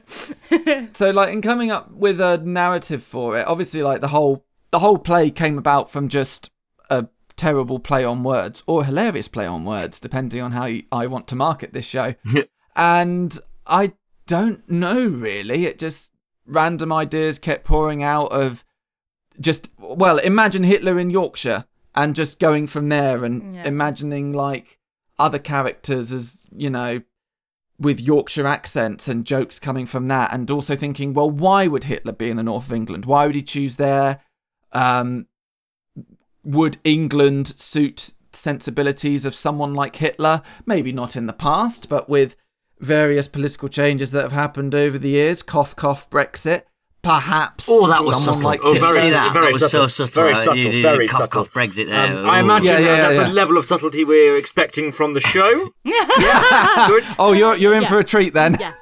So, 0.92 1.12
like, 1.12 1.32
in 1.34 1.42
coming 1.42 1.72
up 1.72 1.90
with 1.92 2.20
a 2.20 2.38
narrative 2.40 3.02
for 3.02 3.38
it, 3.40 3.48
obviously, 3.48 3.82
like 3.82 4.02
the 4.02 4.10
whole 4.10 4.44
the 4.72 4.80
whole 4.80 4.98
play 4.98 5.30
came 5.30 5.58
about 5.58 5.90
from 5.90 6.08
just 6.10 6.50
a 6.90 7.08
terrible 7.36 7.80
play 7.80 8.04
on 8.04 8.24
words 8.24 8.64
or 8.68 8.82
a 8.82 8.86
hilarious 8.86 9.28
play 9.28 9.46
on 9.46 9.64
words, 9.66 10.00
depending 10.00 10.42
on 10.42 10.52
how 10.52 10.66
you, 10.66 10.84
I 10.92 11.08
want 11.08 11.28
to 11.30 11.36
market 11.36 11.74
this 11.74 11.86
show. 11.86 12.16
and 12.76 13.38
I 13.66 13.94
don't 14.26 14.70
know 14.70 15.06
really. 15.06 15.66
It 15.66 15.80
just 15.80 16.12
random 16.46 16.92
ideas 16.94 17.40
kept 17.40 17.66
pouring 17.66 18.04
out 18.04 18.32
of 18.32 18.64
just 19.40 19.70
well, 19.78 20.18
imagine 20.18 20.64
Hitler 20.64 21.00
in 21.00 21.10
Yorkshire 21.10 21.66
and 21.96 22.16
just 22.16 22.40
going 22.40 22.68
from 22.68 22.90
there 22.90 23.24
and 23.24 23.56
Yeah. 23.56 23.68
imagining 23.68 24.34
like 24.34 24.80
other 25.20 25.40
characters 25.40 26.14
as 26.14 26.46
you 26.56 26.70
know 26.70 27.02
with 27.80 28.00
Yorkshire 28.00 28.48
accents 28.48 29.08
and 29.08 29.24
jokes 29.26 29.60
coming 29.60 29.86
from 29.86 30.08
that, 30.08 30.34
and 30.34 30.50
also 30.50 30.76
thinking, 30.76 31.14
well, 31.14 31.30
why 31.30 31.68
would 31.68 31.84
Hitler 31.84 32.12
be 32.12 32.30
in 32.32 32.38
the 32.38 32.44
north 32.44 32.66
of 32.66 32.74
England? 32.74 33.06
Why 33.06 33.28
would 33.28 33.36
he 33.36 33.44
choose 33.44 33.76
there? 33.76 34.22
Um, 34.74 35.28
would 36.44 36.78
England 36.84 37.48
suit 37.60 38.14
sensibilities 38.32 39.26
of 39.26 39.36
someone 39.36 39.74
like 39.74 39.98
Hitler? 39.98 40.42
Maybe 40.66 40.92
not 40.92 41.16
in 41.16 41.26
the 41.28 41.34
past, 41.34 41.90
but 41.90 42.08
with 42.10 42.36
various 42.80 43.28
political 43.28 43.68
changes 43.68 44.12
that 44.12 44.22
have 44.22 44.32
happened 44.32 44.74
over 44.76 44.98
the 44.98 45.10
years, 45.10 45.42
cough, 45.44 45.76
cough, 45.76 46.10
Brexit. 46.10 46.64
Perhaps. 47.04 47.68
Oh, 47.70 47.88
that 47.88 48.04
was 48.04 48.22
someone 48.24 48.44
subtle. 48.44 48.50
like 48.50 48.60
Oh, 48.64 48.74
very 48.74 49.02
see 49.04 49.10
that? 49.12 49.32
very 49.32 49.46
that 49.46 49.54
was 49.54 49.72
subtle, 49.72 49.88
so 49.88 50.06
subtle. 50.06 50.24
very 50.24 50.34
Uh, 50.34 50.44
subtle, 50.44 50.58
you 50.58 50.72
did 50.72 50.82
very 50.82 51.08
cough, 51.08 51.20
subtle. 51.22 51.44
cough, 51.46 51.54
Brexit 51.54 51.88
there. 51.88 52.18
Um, 52.18 52.30
I 52.30 52.40
imagine 52.40 52.68
Yeah, 52.68 52.80
yeah, 52.80 52.98
that's 52.98 53.14
yeah. 53.14 53.24
the 53.26 53.34
level 53.34 53.58
of 53.58 53.66
subtlety 53.66 54.04
we're 54.04 54.38
expecting 54.38 54.92
from 54.92 55.14
the 55.14 55.20
show. 55.22 55.70
yeah, 55.86 56.86
good. 56.88 57.04
Oh, 57.18 57.32
you're 57.34 57.56
you're 57.56 57.74
in 57.76 57.84
Yeah. 57.84 57.90
for 57.90 58.00
a 58.00 58.04
treat 58.04 58.34
then. 58.34 58.58
yeah. 58.60 58.74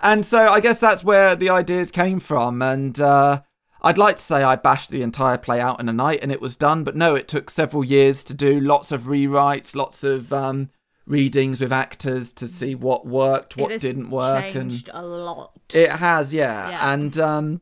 And 0.00 0.24
so 0.26 0.46
I 0.48 0.60
guess 0.60 0.78
that's 0.78 1.02
where 1.02 1.34
the 1.34 1.50
ideas 1.50 1.90
came 1.90 2.20
from. 2.20 2.60
And 2.62 3.00
uh, 3.00 3.40
I'd 3.86 3.98
like 3.98 4.16
to 4.16 4.22
say 4.22 4.42
I 4.42 4.56
bashed 4.56 4.90
the 4.90 5.02
entire 5.02 5.38
play 5.38 5.60
out 5.60 5.78
in 5.78 5.88
a 5.88 5.92
night 5.92 6.18
and 6.20 6.32
it 6.32 6.40
was 6.40 6.56
done, 6.56 6.82
but 6.82 6.96
no, 6.96 7.14
it 7.14 7.28
took 7.28 7.50
several 7.50 7.84
years 7.84 8.24
to 8.24 8.34
do 8.34 8.58
lots 8.58 8.90
of 8.90 9.02
rewrites, 9.02 9.76
lots 9.76 10.02
of 10.02 10.32
um, 10.32 10.70
readings 11.06 11.60
with 11.60 11.72
actors 11.72 12.32
to 12.32 12.48
see 12.48 12.74
what 12.74 13.06
worked, 13.06 13.56
what 13.56 13.80
didn't 13.80 14.10
work, 14.10 14.52
changed 14.52 14.90
a 14.92 15.02
lot. 15.02 15.52
and 15.72 15.82
it 15.82 15.90
has, 15.92 16.34
yeah. 16.34 16.70
Yeah. 16.70 16.92
And 16.92 17.18
um, 17.18 17.60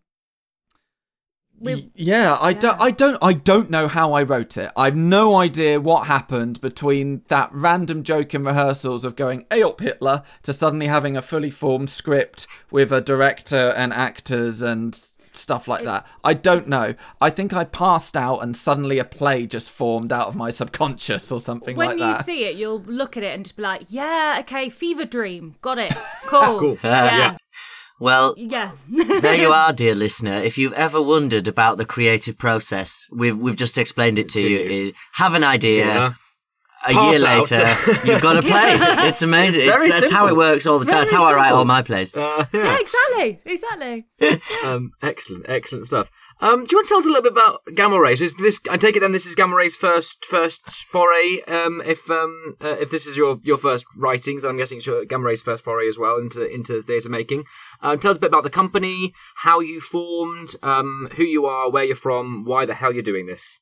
yeah, 1.94 2.38
I 2.40 2.52
don't, 2.52 2.80
I 2.80 2.90
don't, 2.90 3.18
I 3.22 3.32
don't 3.32 3.70
know 3.70 3.88
how 3.88 4.12
I 4.12 4.22
wrote 4.22 4.56
it. 4.56 4.72
I've 4.76 4.96
no 4.96 5.36
idea 5.36 5.80
what 5.80 6.06
happened 6.06 6.60
between 6.60 7.22
that 7.28 7.50
random 7.52 8.02
joke 8.02 8.34
in 8.34 8.42
rehearsals 8.42 9.04
of 9.04 9.14
going 9.16 9.46
Ay 9.50 9.62
Up 9.62 9.80
Hitler 9.80 10.22
to 10.42 10.52
suddenly 10.52 10.86
having 10.86 11.16
a 11.16 11.22
fully 11.22 11.50
formed 11.50 11.90
script 11.90 12.46
with 12.70 12.92
a 12.92 13.00
director 13.00 13.72
and 13.76 13.92
actors 13.92 14.62
and 14.62 14.98
stuff 15.36 15.68
like 15.68 15.84
that. 15.84 16.06
I 16.22 16.34
don't 16.34 16.68
know. 16.68 16.94
I 17.20 17.30
think 17.30 17.52
I 17.52 17.64
passed 17.64 18.16
out 18.16 18.38
and 18.40 18.56
suddenly 18.56 18.98
a 18.98 19.04
play 19.04 19.46
just 19.46 19.70
formed 19.70 20.12
out 20.12 20.28
of 20.28 20.36
my 20.36 20.50
subconscious 20.50 21.30
or 21.32 21.40
something 21.40 21.76
when 21.76 21.88
like 21.88 21.98
that. 21.98 22.04
When 22.04 22.16
you 22.16 22.22
see 22.22 22.44
it, 22.44 22.56
you'll 22.56 22.80
look 22.82 23.16
at 23.16 23.22
it 23.22 23.34
and 23.34 23.44
just 23.44 23.56
be 23.56 23.62
like, 23.62 23.84
"Yeah, 23.88 24.36
okay, 24.40 24.68
fever 24.68 25.04
dream, 25.04 25.54
got 25.62 25.78
it, 25.78 25.92
cool, 26.26 26.58
Cool. 26.60 26.78
yeah, 26.84 27.16
Yeah. 27.16 27.36
Well, 28.00 28.34
yeah." 28.36 28.72
there 28.88 29.36
you 29.36 29.48
are, 29.52 29.72
dear 29.72 29.94
listener. 29.94 30.36
If 30.38 30.58
you've 30.58 30.72
ever 30.74 31.00
wondered 31.00 31.46
about 31.48 31.78
the 31.78 31.86
creative 31.86 32.36
process, 32.38 33.08
we've 33.12 33.36
we've 33.36 33.56
just 33.56 33.78
explained 33.78 34.18
it 34.18 34.28
to, 34.30 34.40
To 34.40 34.48
you. 34.48 34.58
you. 34.86 34.92
Have 35.12 35.34
an 35.34 35.44
idea. 35.44 35.86
Yeah. 35.86 36.12
A 36.86 36.92
Pass 36.92 37.18
year 37.18 37.26
out. 37.28 37.50
later, 37.50 38.06
you've 38.06 38.20
got 38.22 38.36
a 38.36 38.42
play. 38.52 38.76
It's 39.08 39.22
amazing. 39.22 39.62
It's 39.62 39.68
It's, 39.70 39.76
very 39.78 39.90
that's 39.90 40.10
how 40.10 40.28
it 40.28 40.36
works 40.36 40.66
all 40.66 40.78
the 40.78 40.84
time. 40.84 40.96
That's 40.98 41.10
Very 41.10 41.22
how 41.22 41.30
I 41.30 41.34
write 41.34 41.44
simple. 41.46 41.58
all 41.58 41.64
my 41.64 41.82
plays. 41.82 42.14
Uh, 42.14 42.44
yeah, 42.52 42.62
yeah. 42.64 42.78
exactly, 42.80 43.40
exactly. 43.46 44.06
Um, 44.64 44.92
excellent, 45.02 45.44
excellent 45.48 45.84
stuff. 45.86 46.10
Um, 46.40 46.64
do 46.64 46.68
you 46.72 46.78
want 46.78 46.86
to 46.86 46.88
tell 46.88 46.98
us 46.98 47.04
a 47.04 47.08
little 47.08 47.22
bit 47.22 47.32
about 47.32 47.60
Gamma 47.74 48.00
Rays? 48.00 48.20
Is 48.20 48.34
this? 48.34 48.60
I 48.70 48.76
take 48.76 48.96
it 48.96 49.00
then 49.00 49.12
this 49.12 49.26
is 49.26 49.34
Gamma 49.34 49.54
Ray's 49.56 49.76
first 49.76 50.24
first 50.24 50.62
foray. 50.86 51.40
Um, 51.46 51.82
if 51.84 52.10
um, 52.10 52.54
uh, 52.62 52.76
if 52.80 52.90
this 52.90 53.06
is 53.06 53.16
your, 53.16 53.38
your 53.42 53.58
first 53.58 53.84
writings, 53.96 54.42
I'm 54.44 54.56
guessing 54.56 54.78
it's 54.78 54.86
your 54.86 55.04
Gamma 55.04 55.24
Ray's 55.24 55.42
first 55.42 55.64
foray 55.64 55.86
as 55.88 55.98
well 55.98 56.16
into 56.18 56.44
into 56.46 56.80
theatre 56.82 57.08
making. 57.10 57.44
Um, 57.82 57.98
tell 58.00 58.10
us 58.10 58.16
a 58.16 58.20
bit 58.20 58.28
about 58.28 58.42
the 58.44 58.50
company, 58.50 59.12
how 59.36 59.60
you 59.60 59.80
formed, 59.80 60.54
um, 60.62 61.08
who 61.16 61.24
you 61.24 61.44
are, 61.46 61.70
where 61.70 61.84
you're 61.84 61.96
from, 61.96 62.44
why 62.44 62.64
the 62.66 62.74
hell 62.74 62.92
you're 62.92 63.02
doing 63.02 63.26
this. 63.26 63.60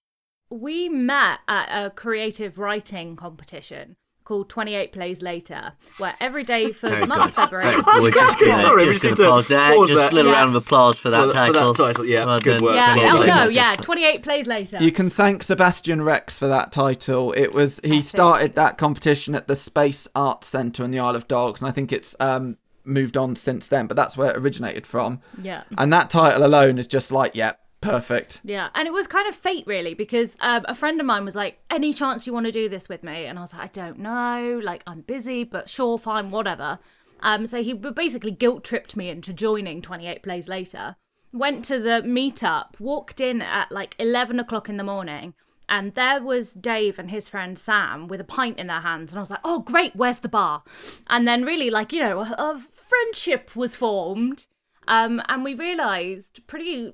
We 0.53 0.89
met 0.89 1.41
at 1.49 1.69
a 1.87 1.91
creative 1.91 2.59
writing 2.59 3.17
competition 3.17 3.97
called 4.25 4.49
28 4.49 4.93
Plays 4.93 5.21
Later, 5.21 5.73
where 5.99 6.15
every 6.21 6.45
day 6.45 6.71
for 6.73 6.89
the 6.89 7.07
month 7.07 7.25
of. 7.25 7.35
February. 7.35 7.67
We're 7.87 8.11
just 8.13 8.39
gonna, 8.39 8.57
Sorry, 8.61 8.85
we 8.85 8.93
just 8.93 9.03
just 9.03 9.03
gonna 9.03 9.11
need 9.11 9.17
to 9.17 9.31
pause 9.31 9.49
there. 9.49 9.75
just 9.87 9.95
that. 9.95 10.13
a 10.13 10.15
little 10.15 10.31
Yeah. 10.33 10.39
round 10.39 10.55
of 10.55 10.65
applause 10.65 10.99
for 10.99 11.11
that 11.11 11.29
For 11.29 11.33
that- 11.33 11.47
for 11.49 11.53
that 11.55 11.59
title. 11.59 11.75
title, 11.75 12.05
yeah, 12.07 12.25
Well 12.25 12.39
good 12.41 12.55
done. 12.59 12.63
work. 12.65 12.77
Yeah, 12.77 12.95
28 12.95 13.11
oh 13.11 13.17
Plays 13.17 13.29
no, 13.29 13.37
Later. 13.41 13.51
yeah, 13.53 13.75
28 13.75 14.23
Plays 14.23 14.47
Later. 14.47 14.79
You 14.81 14.93
can 14.93 15.11
thank 15.11 15.43
Sebastian 15.43 16.03
Rex 16.03 16.39
for 16.39 16.47
that 16.47 16.71
title. 16.71 17.33
It 17.33 17.53
was 17.53 17.81
he 17.83 17.91
That's 17.97 18.07
it. 18.07 18.11
started 18.11 18.55
that 18.55 18.79
competition 18.79 19.35
at 19.35 19.49
the 19.49 19.57
Space 19.57 20.07
Arts 20.15 20.47
Centre 20.47 20.85
in 20.85 20.93
the 20.93 21.01
Isle 21.01 21.17
of 21.17 21.27
Dogs, 21.27 21.61
and 21.61 21.69
I 21.69 21.73
think 21.73 21.91
it's 21.93 22.15
um, 22.21 22.59
moved 22.85 23.17
on 23.17 23.35
since 23.35 23.67
then. 23.69 23.87
But 23.89 23.97
that's 23.97 24.17
where 24.17 24.31
it 24.31 24.37
originated 24.37 24.87
from. 24.87 25.21
Yeah. 25.43 25.65
And 25.77 25.93
that 25.93 26.11
title 26.11 26.45
alone 26.45 26.79
is 26.79 26.87
just 26.87 27.11
like, 27.11 27.35
yeah, 27.35 27.53
perfect. 27.83 28.41
Yeah, 28.45 28.71
and 28.75 28.89
it 28.89 28.93
was 28.93 29.07
kind 29.07 29.29
of 29.29 29.35
fate, 29.35 29.67
really, 29.67 29.93
because 29.93 30.37
um, 30.41 30.65
a 30.67 30.75
friend 30.75 30.99
of 31.01 31.07
mine 31.07 31.25
was 31.25 31.37
like, 31.37 31.59
"Any 31.69 31.93
chance 31.93 32.27
you 32.27 32.33
want 32.33 32.47
to 32.47 32.53
do 32.53 32.69
this 32.69 32.89
with 32.89 33.03
me?" 33.03 33.27
And 33.27 33.39
I 33.39 33.43
was 33.43 33.53
like, 33.53 33.63
"I 33.63 33.67
don't 33.67 33.99
know. 33.99 34.61
Like, 34.63 34.83
I'm 34.87 35.03
busy, 35.03 35.45
but 35.45 35.69
sure, 35.69 35.99
fine, 35.99 36.31
whatever." 36.31 36.79
Um, 37.21 37.47
so 37.47 37.63
he 37.63 37.73
basically 37.73 38.31
guilt 38.31 38.65
tripped 38.65 38.97
me 38.97 39.09
into 39.09 39.33
joining 39.33 39.81
28 39.83 40.23
Plays 40.23 40.49
Later. 40.49 40.97
Went 41.33 41.65
to 41.67 41.79
the 41.79 42.03
meetup, 42.05 42.79
walked 42.81 43.21
in 43.21 43.41
at 43.41 43.71
like 43.71 43.95
11 43.99 44.41
o'clock 44.41 44.69
in 44.69 44.77
the 44.77 44.85
morning, 44.85 45.35
and 45.69 45.95
there 45.95 46.21
was 46.23 46.53
Dave 46.53 46.99
and 46.99 47.11
his 47.11 47.29
friend 47.29 47.59
Sam 47.59 48.09
with 48.09 48.21
a 48.21 48.25
pint 48.25 48.59
in 48.59 48.67
their 48.67 48.81
hands, 48.81 49.13
and 49.13 49.19
I 49.19 49.23
was 49.23 49.31
like, 49.31 49.41
"Oh, 49.45 49.61
great, 49.61 49.95
where's 49.97 50.19
the 50.19 50.29
bar?" 50.29 50.63
And 51.07 51.27
then, 51.27 51.45
really, 51.45 51.71
like 51.71 51.93
you 51.93 52.01
know, 52.01 52.21
a, 52.21 52.35
a 52.39 52.63
friendship 52.75 53.57
was 53.57 53.75
formed. 53.75 54.47
Um, 54.89 55.23
and 55.29 55.45
we 55.45 55.55
realised 55.55 56.45
pretty 56.49 56.93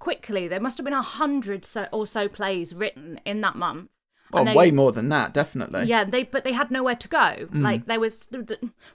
quickly 0.00 0.48
there 0.48 0.58
must 0.60 0.76
have 0.78 0.84
been 0.84 0.92
a 0.92 1.02
hundred 1.02 1.64
so, 1.64 1.86
or 1.92 2.06
so 2.06 2.26
plays 2.26 2.74
written 2.74 3.20
in 3.24 3.40
that 3.42 3.54
month. 3.54 3.90
Oh, 4.32 4.38
And 4.38 4.48
they- 4.48 4.54
way 4.54 4.70
more 4.72 4.90
than 4.90 5.08
that, 5.10 5.32
definitely. 5.32 5.84
Yeah, 5.84 6.02
they 6.04 6.24
but 6.24 6.42
they 6.42 6.52
had 6.52 6.70
nowhere 6.72 6.96
to 6.96 7.08
go. 7.08 7.48
Like 7.52 7.86
there 7.86 8.00
was, 8.00 8.28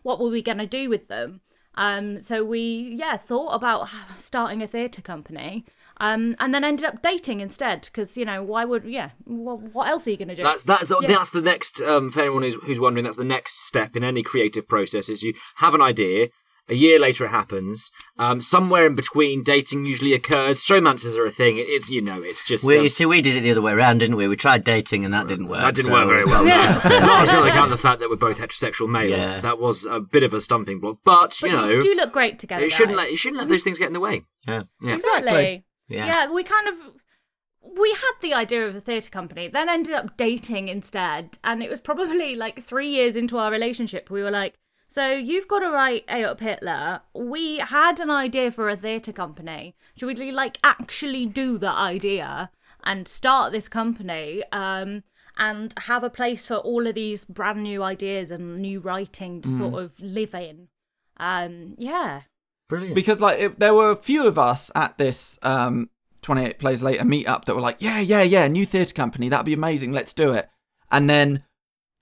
what 0.04 0.20
were 0.20 0.30
we 0.30 0.42
going 0.42 0.58
to 0.60 0.66
do 0.66 0.90
with 0.90 1.08
them? 1.08 1.42
Um, 1.78 2.20
so 2.22 2.44
we 2.44 2.96
yeah 2.98 3.18
thought 3.18 3.52
about 3.54 3.90
starting 4.18 4.62
a 4.62 4.68
theatre 4.68 5.02
company. 5.02 5.66
Um, 5.98 6.36
and 6.42 6.54
then 6.54 6.66
ended 6.66 6.86
up 6.86 7.02
dating 7.02 7.40
instead 7.40 7.82
because 7.84 8.18
you 8.18 8.26
know 8.26 8.44
why 8.44 8.66
would 8.66 8.84
yeah 8.84 9.12
what, 9.24 9.62
what 9.74 9.88
else 9.88 10.06
are 10.08 10.12
you 10.12 10.18
going 10.18 10.28
to 10.30 10.36
do? 10.36 10.44
That's 10.44 10.64
that's 10.64 10.92
Yeah. 11.02 11.08
that's 11.08 11.30
the 11.30 11.42
next 11.42 11.82
um, 11.82 12.10
for 12.10 12.22
anyone 12.22 12.44
who's, 12.44 12.56
who's 12.56 12.80
wondering. 12.80 13.06
That's 13.06 13.18
the 13.18 13.24
next 13.24 13.66
step 13.66 13.96
in 13.96 14.04
any 14.04 14.24
creative 14.24 14.68
process. 14.68 15.08
Is 15.10 15.24
you 15.24 15.34
have 15.58 15.74
an 15.74 15.82
idea 15.82 16.30
A 16.68 16.74
year 16.74 16.98
later, 16.98 17.26
it 17.26 17.30
happens. 17.30 17.92
Um, 18.18 18.42
somewhere 18.42 18.88
in 18.88 18.96
between, 18.96 19.44
dating 19.44 19.86
usually 19.86 20.14
occurs. 20.14 20.64
Showmancers 20.64 21.16
are 21.16 21.26
a 21.26 21.30
thing. 21.32 21.58
It- 21.60 21.68
It's 21.70 21.92
you 21.92 22.02
know, 22.02 22.22
it's 22.24 22.44
just 22.46 22.64
We, 22.64 22.78
um, 22.78 22.84
you 22.84 22.90
see, 22.90 23.06
we 23.06 23.22
did 23.22 23.36
it 23.38 23.42
the 23.42 23.52
other 23.52 23.62
way 23.62 23.74
around, 23.74 24.00
didn't 24.00 24.16
we? 24.16 24.28
We 24.28 24.36
tried 24.36 24.64
dating 24.64 25.06
and 25.06 25.14
that 25.14 25.28
didn't 25.28 25.48
work. 25.48 25.62
that 25.62 25.76
didn't 25.76 25.88
so- 25.88 25.94
work 25.94 26.08
very 26.08 26.26
well. 26.26 26.46
Yeah. 26.48 26.82
Not 27.02 27.34
on 27.34 27.48
account 27.48 27.72
of 27.72 27.78
the 27.78 27.82
fact 27.82 28.00
that 28.00 28.10
we're 28.10 28.16
both 28.16 28.40
heterosexual 28.40 28.90
males. 28.90 29.32
Yeah. 29.32 29.42
That 29.42 29.60
was 29.60 29.86
a 29.86 30.00
bit 30.00 30.24
of 30.24 30.34
a 30.34 30.42
stumbling 30.42 30.80
block. 30.80 30.98
But 31.04 31.40
you 31.42 31.52
But 31.52 31.56
know, 31.58 31.70
you 31.70 31.84
do 31.84 31.94
look 31.96 32.12
great 32.12 32.40
together. 32.40 32.64
it 32.66 32.72
shouldn't 32.72 32.98
let 32.98 33.12
you 33.12 33.18
shouldn't 33.18 33.40
let 33.42 33.50
those 33.50 33.64
things 33.64 33.78
get 33.78 33.88
in 33.88 33.94
the 33.94 34.00
way. 34.00 34.24
Yeah. 34.48 34.64
Yeah. 34.82 34.96
Exactly. 34.96 35.66
Yeah. 35.88 36.08
Yeah, 36.08 36.32
we 36.32 36.44
kind 36.44 36.68
of 36.68 36.76
we 37.78 37.92
had 37.92 38.12
the 38.22 38.34
idea 38.34 38.68
of 38.68 38.76
a 38.76 38.80
theatre 38.82 39.10
company, 39.10 39.48
then 39.50 39.70
ended 39.70 39.94
up 39.94 40.18
dating 40.18 40.68
instead, 40.70 41.38
and 41.44 41.62
it 41.62 41.70
was 41.70 41.82
probably 41.82 42.36
like 42.36 42.64
three 42.64 42.90
years 42.90 43.16
into 43.16 43.38
our 43.38 43.52
relationship. 43.52 44.10
We 44.10 44.24
were 44.24 44.32
like, 44.32 44.54
"So 44.96 45.12
you've 45.12 45.48
got 45.48 45.60
to 45.60 45.70
write 45.70 46.06
Ay 46.08 46.24
Up 46.24 46.40
Hitler." 46.40 47.02
We 47.14 47.58
had 47.58 48.00
an 48.00 48.10
idea 48.10 48.50
for 48.52 48.70
a 48.70 48.78
theatre 48.78 49.12
company. 49.12 49.76
Should 49.98 50.20
we 50.20 50.32
like 50.32 50.58
actually 50.64 51.26
do 51.26 51.58
that 51.58 51.76
idea 51.76 52.50
and 52.84 53.08
start 53.08 53.52
this 53.52 53.68
company? 53.68 54.44
Um, 54.52 55.04
and 55.38 55.74
have 55.80 56.02
a 56.04 56.10
place 56.10 56.46
for 56.46 56.56
all 56.56 56.88
of 56.88 56.96
these 56.96 57.26
brand 57.26 57.62
new 57.62 57.84
ideas 57.84 58.32
and 58.32 58.62
new 58.62 58.80
writing 58.80 59.42
to 59.42 59.52
sort 59.52 59.74
of 59.84 60.00
live 60.00 60.34
in. 60.34 60.70
Um, 61.18 61.76
yeah. 61.78 62.22
Brilliant. 62.68 62.96
because 62.96 63.22
like 63.22 63.40
it, 63.40 63.60
there 63.60 63.76
were 63.76 63.92
a 63.92 63.96
few 63.96 64.26
of 64.26 64.40
us 64.40 64.72
at 64.74 64.98
this 64.98 65.38
um 65.44 65.92
28 66.24 66.58
plays 66.58 66.82
later 66.82 67.04
meetup 67.04 67.46
that 67.46 67.54
were 67.54 67.62
like 67.62 67.78
yeah 67.80 68.00
yeah 68.00 68.24
yeah 68.24 68.48
new 68.48 68.66
theatre 68.66 68.92
company 68.92 69.30
that'd 69.30 69.46
be 69.46 69.54
amazing 69.54 69.92
let's 69.92 70.14
do 70.14 70.32
it 70.32 70.50
and 70.92 71.08
then 71.08 71.44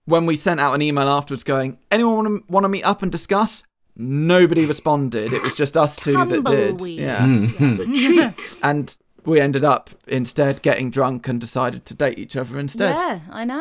when 0.05 0.25
we 0.25 0.36
sent 0.36 0.60
out 0.60 0.74
an 0.75 0.81
email 0.81 1.07
afterwards 1.10 1.43
going 1.43 1.77
anyone 1.91 2.15
want 2.15 2.27
to 2.48 2.51
want 2.51 2.63
to 2.63 2.69
meet 2.69 2.83
up 2.83 3.01
and 3.01 3.12
discuss 3.12 3.63
nobody 3.95 4.65
responded 4.65 5.31
it 5.33 5.43
was 5.43 5.53
just 5.55 5.77
us 5.77 5.95
two 5.98 6.13
that 6.13 6.29
did 6.29 6.45
Tumbleweed. 6.45 7.00
yeah 7.00 7.25
The 7.60 8.33
and 8.63 8.98
we 9.25 9.39
ended 9.39 9.63
up 9.63 9.89
instead 10.05 10.62
getting 10.63 10.91
drunk 10.91 11.29
and 11.29 11.39
decided 11.39 11.86
to 11.86 11.95
date 11.95 12.19
each 12.19 12.36
other 12.36 12.60
instead 12.60 12.98
Yeah, 12.98 13.19
I 13.31 13.45
know. 13.45 13.53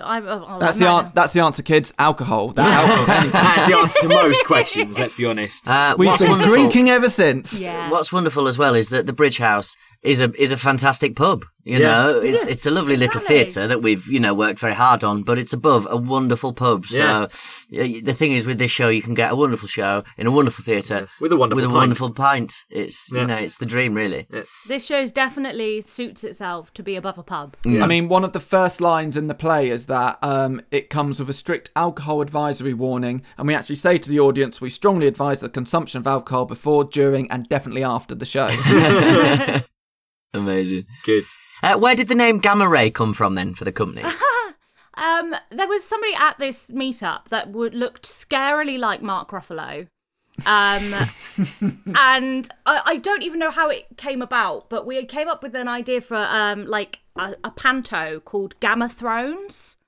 I, 0.00 0.18
I, 0.18 0.58
that's 0.60 0.78
the 0.78 0.86
an- 0.88 1.06
an- 1.06 1.12
that's 1.16 1.32
the 1.32 1.40
answer 1.40 1.62
kids 1.64 1.92
alcohol 1.98 2.48
that's 2.52 2.68
alcohol. 2.68 3.06
That's 3.32 3.66
the 3.68 3.76
answer 3.76 4.00
to 4.02 4.08
most 4.08 4.46
questions. 4.46 4.98
Let's 5.00 5.16
be 5.16 5.26
honest. 5.26 5.68
Uh, 5.68 5.96
we've 5.98 6.06
what's 6.06 6.22
been 6.22 6.30
wonderful, 6.30 6.54
drinking 6.54 6.90
ever 6.90 7.08
since 7.08 7.58
Yeah. 7.58 7.90
What's 7.90 8.12
wonderful 8.12 8.46
as 8.46 8.56
well 8.56 8.74
is 8.76 8.90
that 8.90 9.06
the 9.06 9.12
Bridge 9.12 9.38
House 9.38 9.74
is 10.02 10.20
a 10.20 10.32
is 10.40 10.52
a 10.52 10.56
fantastic 10.56 11.14
pub. 11.16 11.44
You 11.62 11.78
Yeah. 11.78 11.88
know, 11.88 12.20
it's 12.20 12.46
it's 12.46 12.64
a 12.64 12.70
lovely 12.70 12.96
little 12.96 13.20
theatre 13.20 13.66
that 13.66 13.82
we've 13.82 14.06
you 14.06 14.18
know 14.18 14.32
worked 14.32 14.58
very 14.58 14.72
hard 14.72 15.04
on, 15.04 15.22
but 15.22 15.38
it's 15.38 15.52
above 15.52 15.86
a 15.90 15.96
wonderful 15.96 16.54
pub. 16.54 16.86
So 16.86 17.28
yeah, 17.68 18.00
the 18.02 18.14
thing 18.14 18.32
is, 18.32 18.46
with 18.46 18.56
this 18.58 18.70
show, 18.70 18.88
you 18.88 19.02
can 19.02 19.12
get 19.12 19.30
a 19.30 19.36
wonderful 19.36 19.68
show 19.68 20.02
in 20.16 20.26
a 20.26 20.30
wonderful 20.30 20.64
theatre 20.64 21.06
With 21.20 21.32
a 21.32 21.36
wonderful 21.36 21.62
with 21.62 21.70
a 21.70 21.74
wonderful 21.74 22.10
pint. 22.12 22.54
It's 22.70 23.12
Yeah. 23.12 23.20
you 23.20 23.26
know, 23.26 23.36
it's 23.36 23.58
the 23.58 23.66
dream, 23.66 23.92
really. 23.92 24.26
It's 24.30 24.64
This 24.68 24.86
show's 24.86 25.12
definitely 25.12 25.82
suits 25.82 26.24
itself 26.24 26.72
to 26.74 26.82
be 26.82 26.96
above 26.96 27.18
a 27.18 27.22
pub. 27.22 27.56
Yeah. 27.66 27.84
I 27.84 27.86
mean, 27.86 28.08
one 28.08 28.24
of 28.24 28.32
the 28.32 28.40
first 28.40 28.80
lines 28.80 29.18
in 29.18 29.26
the 29.28 29.34
play 29.34 29.68
is 29.68 29.84
that 29.86 30.18
um, 30.22 30.62
it 30.70 30.88
comes 30.88 31.20
with 31.20 31.28
a 31.28 31.34
strict 31.34 31.70
alcohol 31.76 32.22
advisory 32.22 32.72
warning, 32.72 33.22
and 33.36 33.46
we 33.46 33.54
actually 33.54 33.76
say 33.76 33.98
to 33.98 34.08
the 34.08 34.18
audience, 34.18 34.62
we 34.62 34.70
strongly 34.70 35.06
advise 35.06 35.40
the 35.40 35.50
consumption 35.50 35.98
of 36.00 36.06
alcohol 36.06 36.46
before, 36.46 36.84
during, 36.84 37.30
and 37.30 37.46
definitely 37.50 37.84
after 37.84 38.14
the 38.14 38.24
show. 38.24 38.48
Amazing. 40.34 40.86
good. 41.04 41.24
Uh, 41.62 41.76
where 41.76 41.94
did 41.94 42.08
the 42.08 42.14
name 42.14 42.38
Gamma 42.38 42.68
Ray 42.68 42.90
come 42.90 43.12
from 43.12 43.34
then 43.34 43.54
for 43.54 43.64
the 43.64 43.72
company? 43.72 44.04
Um, 44.94 45.34
there 45.50 45.68
was 45.68 45.82
somebody 45.82 46.12
at 46.14 46.38
this 46.38 46.70
meetup 46.70 47.28
that 47.30 47.48
would, 47.52 47.74
looked 47.74 48.06
scarily 48.06 48.78
like 48.78 49.00
Mark 49.00 49.30
Ruffalo. 49.30 49.86
Um, 50.44 50.94
and 51.96 52.46
I, 52.66 52.82
I 52.84 52.96
don't 52.96 53.22
even 53.22 53.38
know 53.38 53.50
how 53.50 53.70
it 53.70 53.86
came 53.96 54.20
about, 54.20 54.68
but 54.68 54.84
we 54.86 55.02
came 55.06 55.26
up 55.28 55.42
with 55.42 55.54
an 55.54 55.68
idea 55.68 56.02
for 56.02 56.16
um, 56.18 56.66
like 56.66 56.98
a, 57.16 57.34
a 57.42 57.50
panto 57.50 58.20
called 58.20 58.58
Gamma 58.60 58.90
Thrones. 58.90 59.78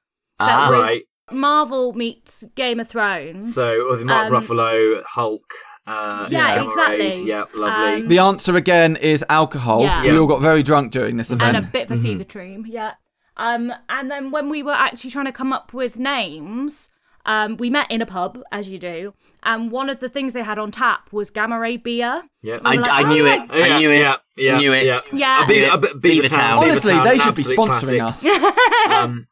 Ah, 0.41 0.69
was- 0.71 0.81
Right. 0.81 1.03
Marvel 1.31 1.93
meets 1.93 2.45
Game 2.55 2.81
of 2.81 2.89
Thrones. 2.89 3.55
So, 3.55 3.91
with 3.91 4.05
Mark 4.05 4.29
Um, 4.29 4.33
Ruffalo, 4.33 5.03
Hulk. 5.05 5.53
Uh, 5.87 6.29
Yeah, 6.31 6.55
Gamma 6.57 6.69
exactly. 6.69 7.27
Yeah, 7.29 7.45
lovely. 7.55 8.03
Um, 8.03 8.09
the 8.09 8.19
answer 8.19 8.57
again 8.57 8.97
is 8.97 9.25
alcohol. 9.29 9.83
Yeah. 9.83 10.03
We 10.03 10.17
all 10.19 10.27
got 10.27 10.41
very 10.41 10.63
drunk 10.63 10.93
during 10.93 11.17
this 11.17 11.31
event. 11.31 11.57
and 11.57 11.67
a 11.67 11.69
bit 11.69 11.91
of 11.91 11.99
a 11.99 12.03
fever 12.03 12.25
dream. 12.25 12.65
Yeah. 12.69 12.93
Um, 13.37 13.73
and 13.89 14.11
then 14.11 14.31
when 14.31 14.49
we 14.49 14.63
were 14.63 14.73
actually 14.73 15.11
trying 15.11 15.25
to 15.25 15.33
come 15.33 15.53
up 15.53 15.73
with 15.73 15.99
names, 15.99 16.91
um, 17.25 17.57
we 17.57 17.71
met 17.71 17.91
in 17.91 18.03
a 18.03 18.07
pub, 18.07 18.41
as 18.53 18.69
you 18.69 18.79
do, 18.79 19.15
and 19.43 19.71
one 19.71 19.89
of 19.89 20.01
the 20.01 20.09
things 20.09 20.35
they 20.35 20.43
had 20.43 20.59
on 20.59 20.71
tap 20.71 21.13
was 21.13 21.31
Gamma 21.31 21.59
Ray 21.59 21.77
beer. 21.79 22.23
yeah. 22.43 22.59
I, 22.65 22.75
like, 22.75 22.91
I 22.91 23.03
oh, 23.05 23.09
knew 23.09 23.25
yeah. 23.27 23.45
it. 23.45 23.51
I 23.51 23.79
knew 23.79 23.91
it. 23.91 23.99
Yeah, 24.01 24.17
yeah, 24.37 24.55
I 24.55 24.59
knew 24.59 24.73
it. 24.73 24.85
Yeah, 24.87 25.01
Yeah. 25.13 25.45
A 25.45 25.47
Beaver, 25.47 25.67
Yeah. 25.67 25.75
a 25.75 25.79
bit- 25.79 26.01
Beaver 26.03 26.27
Beavertown. 26.29 26.31
Town. 26.37 26.63
Honestly, 26.65 26.93
Beaver 26.93 27.05
they 27.05 27.19
Town, 27.19 27.27
should 27.27 27.35
be 27.37 27.43
sponsoring 27.43 27.99
classic. 27.99 28.33
us. 28.33 28.93
Um, 28.93 29.27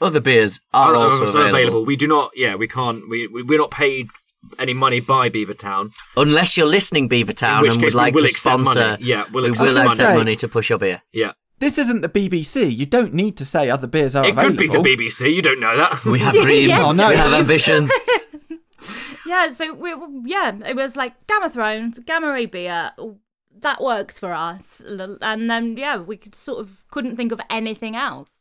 Other 0.00 0.20
beers 0.20 0.60
are 0.72 0.92
are 0.92 0.96
also 0.96 1.20
also 1.20 1.38
available. 1.38 1.56
available. 1.58 1.84
We 1.84 1.96
do 1.96 2.08
not. 2.08 2.32
Yeah, 2.34 2.56
we 2.56 2.66
can't. 2.66 3.08
We, 3.08 3.26
we 3.28 3.42
we're 3.42 3.58
not 3.58 3.70
paid 3.70 4.08
any 4.58 4.74
money 4.74 5.00
by 5.00 5.28
Beavertown. 5.30 5.92
Unless 6.16 6.56
you're 6.56 6.66
listening, 6.66 7.08
Beavertown, 7.08 7.58
In 7.58 7.62
which 7.62 7.74
and 7.74 7.82
would 7.82 7.94
like 7.94 8.14
we 8.14 8.22
will 8.22 8.28
to 8.28 8.34
sponsor. 8.34 8.80
money. 8.80 9.04
Yeah, 9.04 9.24
we'll 9.32 9.44
we 9.44 9.50
accept 9.50 9.66
will 9.68 9.74
money. 9.74 9.86
accept 9.86 10.10
Say- 10.10 10.16
money 10.16 10.36
to 10.36 10.48
push 10.48 10.68
your 10.70 10.78
beer. 10.78 11.02
Yeah, 11.12 11.32
This 11.60 11.78
isn't 11.78 12.00
the 12.02 12.08
BBC. 12.08 12.68
You 12.74 12.86
don't 12.86 13.14
need 13.14 13.36
to 13.38 13.44
say 13.44 13.70
other 13.70 13.86
beers 13.86 14.14
are 14.16 14.24
it 14.24 14.30
available. 14.32 14.56
could 14.56 14.58
be 14.58 14.68
the 14.68 14.78
BBC. 15.06 15.34
You 15.34 15.42
don't 15.42 15.60
know 15.60 15.76
that. 15.76 16.04
We 16.04 16.18
have 16.18 16.34
dreams. 16.42 16.66
Yeah. 16.66 16.84
Oh, 16.84 16.92
no. 16.92 17.08
We 17.08 17.16
have 17.16 17.32
ambitions. 17.32 17.90
Yeah, 19.26 19.50
so 19.52 19.72
we 19.72 19.94
yeah, 20.26 20.52
it 20.66 20.76
was 20.76 20.96
like 20.96 21.26
Gamma 21.26 21.48
Thrones, 21.48 21.98
Gamma 22.00 22.30
Ray 22.30 22.44
beer. 22.46 22.92
That 23.60 23.82
works 23.82 24.18
for 24.18 24.34
us, 24.34 24.82
and 24.86 25.48
then 25.50 25.76
yeah, 25.78 25.96
we 25.96 26.16
could 26.18 26.34
sort 26.34 26.60
of 26.60 26.84
couldn't 26.90 27.16
think 27.16 27.32
of 27.32 27.40
anything 27.48 27.96
else. 27.96 28.32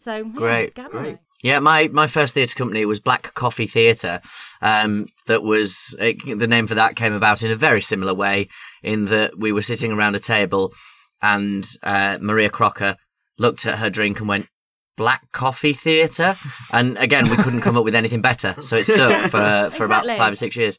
So 0.00 0.16
yeah, 0.16 0.22
Great, 0.34 0.74
Gamma 0.74 0.88
great. 0.90 1.18
Ray. 1.42 1.50
Yeah, 1.50 1.58
my, 1.58 1.88
my 1.88 2.06
first 2.06 2.34
theatre 2.34 2.54
company 2.54 2.84
was 2.84 3.00
Black 3.00 3.34
Coffee 3.34 3.66
Theatre. 3.66 4.20
Um, 4.60 5.06
that 5.26 5.42
was 5.42 5.94
it, 5.98 6.38
the 6.38 6.46
name 6.46 6.66
for 6.66 6.74
that 6.74 6.96
came 6.96 7.12
about 7.12 7.42
in 7.42 7.50
a 7.50 7.56
very 7.56 7.80
similar 7.80 8.14
way, 8.14 8.48
in 8.82 9.06
that 9.06 9.38
we 9.38 9.52
were 9.52 9.62
sitting 9.62 9.92
around 9.92 10.14
a 10.14 10.20
table, 10.20 10.72
and 11.20 11.66
uh, 11.82 12.18
Maria 12.20 12.50
Crocker 12.50 12.96
looked 13.38 13.66
at 13.66 13.78
her 13.78 13.90
drink 13.90 14.20
and 14.20 14.28
went, 14.28 14.48
"Black 14.96 15.30
Coffee 15.32 15.72
Theatre," 15.72 16.36
and 16.72 16.96
again 16.98 17.28
we 17.28 17.36
couldn't 17.36 17.60
come 17.62 17.76
up 17.76 17.84
with 17.84 17.94
anything 17.94 18.20
better, 18.20 18.54
so 18.62 18.76
it 18.76 18.84
stuck 18.84 19.30
for 19.30 19.70
for 19.70 19.84
about 19.84 20.06
five 20.06 20.32
or 20.32 20.36
six 20.36 20.56
years. 20.56 20.78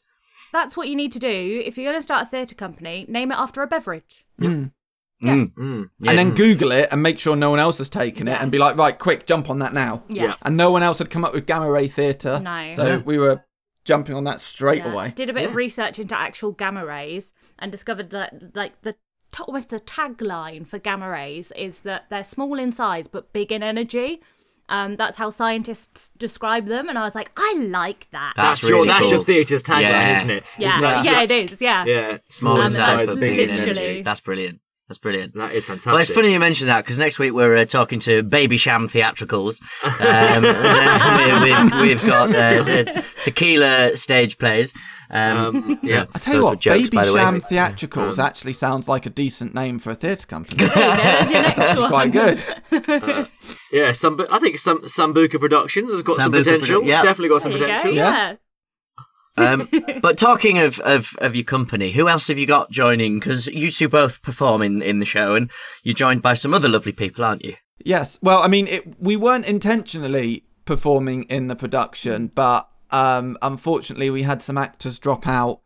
That's 0.52 0.76
what 0.76 0.88
you 0.88 0.94
need 0.94 1.10
to 1.12 1.18
do 1.18 1.62
if 1.66 1.76
you're 1.76 1.84
going 1.84 1.98
to 1.98 2.02
start 2.02 2.28
a 2.28 2.30
theatre 2.30 2.54
company. 2.54 3.06
Name 3.08 3.32
it 3.32 3.34
after 3.34 3.60
a 3.62 3.66
beverage. 3.66 4.24
Mm. 4.40 4.70
Mm. 5.22 5.88
Yes. 6.00 6.10
And 6.10 6.18
then 6.18 6.34
Google 6.34 6.72
it 6.72 6.88
and 6.90 7.02
make 7.02 7.18
sure 7.18 7.34
no 7.36 7.50
one 7.50 7.58
else 7.58 7.78
has 7.78 7.88
taken 7.88 8.28
it 8.28 8.40
and 8.40 8.50
be 8.52 8.58
like, 8.58 8.76
right, 8.76 8.98
quick, 8.98 9.26
jump 9.26 9.48
on 9.48 9.58
that 9.60 9.72
now. 9.72 10.02
Yes. 10.08 10.38
And 10.44 10.56
no 10.56 10.70
one 10.70 10.82
else 10.82 10.98
had 10.98 11.08
come 11.10 11.24
up 11.24 11.32
with 11.32 11.46
Gamma 11.46 11.70
Ray 11.70 11.88
Theatre. 11.88 12.40
No. 12.42 12.70
So 12.70 12.86
Yeah. 12.86 12.96
we 13.04 13.16
were 13.18 13.42
jumping 13.84 14.14
on 14.14 14.24
that 14.24 14.40
straight 14.40 14.78
Yeah. 14.84 14.92
away. 14.92 15.12
Did 15.14 15.30
a 15.30 15.32
bit 15.32 15.44
of 15.44 15.54
research 15.54 15.98
into 15.98 16.16
actual 16.18 16.52
gamma 16.52 16.84
rays 16.84 17.32
and 17.58 17.70
discovered 17.72 18.10
that 18.10 18.54
like 18.54 18.80
the 18.82 18.96
almost 19.46 19.70
the 19.70 19.80
tagline 19.80 20.66
for 20.66 20.78
gamma 20.78 21.08
rays 21.10 21.52
is 21.56 21.80
that 21.80 22.04
they're 22.08 22.22
small 22.24 22.58
in 22.58 22.70
size 22.70 23.08
but 23.08 23.32
big 23.32 23.50
in 23.50 23.62
energy. 23.62 24.20
Um, 24.68 24.96
that's 24.96 25.18
how 25.18 25.28
scientists 25.28 26.10
describe 26.16 26.68
them, 26.68 26.88
and 26.88 26.98
I 26.98 27.02
was 27.02 27.14
like, 27.14 27.30
I 27.36 27.54
like 27.68 28.08
that. 28.12 28.32
That's 28.34 28.60
That's 28.62 28.70
your 28.70 28.78
really 28.78 28.88
that's 28.88 29.02
cool. 29.02 29.10
your 29.16 29.24
theatre's 29.24 29.62
tagline, 29.62 29.80
Yeah. 29.82 30.16
isn't 30.16 30.30
it? 30.30 30.44
yeah, 30.56 30.68
Isn't 30.68 30.80
that- 30.80 31.04
yeah, 31.04 31.20
it 31.22 31.30
is. 31.52 31.60
Yeah, 31.60 31.84
Yeah, 31.84 32.18
Small 32.30 32.54
Um, 32.58 32.66
in 32.66 32.70
size 32.70 32.98
that's 33.00 33.10
but 33.10 33.20
big 33.20 33.38
in 33.40 33.50
energy. 33.50 34.00
That's 34.02 34.20
brilliant. 34.20 34.60
That's 34.88 34.98
brilliant. 34.98 35.34
That 35.34 35.52
is 35.52 35.64
fantastic. 35.64 35.92
Well, 35.92 36.00
it's 36.00 36.10
funny 36.10 36.30
you 36.32 36.38
mention 36.38 36.66
that 36.66 36.84
because 36.84 36.98
next 36.98 37.18
week 37.18 37.32
we're 37.32 37.56
uh, 37.56 37.64
talking 37.64 37.98
to 38.00 38.22
Babycham 38.22 38.84
Theatricals. 38.90 39.62
Um, 40.00 40.42
we, 41.40 41.80
we've, 41.80 41.80
we've 42.00 42.06
got 42.06 42.34
uh, 42.34 42.84
tequila 43.22 43.96
stage 43.96 44.36
plays. 44.38 44.74
Um, 45.10 45.46
Um, 45.56 45.78
yeah. 45.82 46.06
I 46.14 46.18
tell 46.18 46.34
you 46.34 46.42
what, 46.42 46.58
jokes, 46.60 46.90
Baby 46.90 47.06
the. 47.06 47.14
Sham 47.14 47.40
Theatricals 47.40 48.18
actually 48.18 48.52
sounds 48.54 48.88
like 48.88 49.06
a 49.06 49.10
decent 49.10 49.54
name 49.54 49.78
for 49.78 49.90
a 49.90 49.94
theatre 49.94 50.26
company. 50.26 50.56
There's 50.66 51.30
your 51.30 51.42
next 51.42 51.58
Actually 51.58 51.80
one. 51.82 51.90
quite 51.90 52.12
good. 52.12 53.28
Yeah, 53.72 53.90
some, 53.92 54.24
I 54.30 54.38
think 54.38 54.56
some 54.56 54.82
Sambuca 54.82 55.40
Productions 55.40 55.90
has 55.90 56.02
got 56.02 56.14
some 56.16 56.30
potential. 56.30 56.80
Produ- 56.82 56.86
yeah. 56.86 57.02
Definitely 57.02 57.28
got 57.30 57.42
some 57.42 57.52
There 57.52 57.60
you 57.60 57.66
go, 57.66 57.72
potential. 57.74 57.94
yeah. 57.96 58.36
Um, 59.36 59.68
but 60.02 60.18
talking 60.18 60.58
of, 60.58 60.78
of, 60.80 61.16
of 61.18 61.34
your 61.34 61.44
company, 61.44 61.90
who 61.90 62.08
else 62.08 62.28
have 62.28 62.38
you 62.38 62.46
got 62.46 62.70
joining? 62.70 63.18
Because 63.18 63.46
you 63.46 63.70
two 63.70 63.88
both 63.88 64.22
perform 64.22 64.62
in, 64.62 64.82
in 64.82 64.98
the 64.98 65.04
show 65.04 65.34
and 65.34 65.50
you're 65.82 65.94
joined 65.94 66.22
by 66.22 66.34
some 66.34 66.54
other 66.54 66.68
lovely 66.68 66.92
people, 66.92 67.24
aren't 67.24 67.44
you? 67.44 67.54
Yes. 67.84 68.18
Well, 68.22 68.42
I 68.42 68.48
mean, 68.48 68.66
it, 68.66 69.00
we 69.00 69.16
weren't 69.16 69.46
intentionally 69.46 70.44
performing 70.64 71.24
in 71.24 71.48
the 71.48 71.56
production, 71.56 72.28
but 72.34 72.68
um, 72.90 73.36
unfortunately, 73.42 74.10
we 74.10 74.22
had 74.22 74.42
some 74.42 74.56
actors 74.56 74.98
drop 74.98 75.26
out 75.26 75.60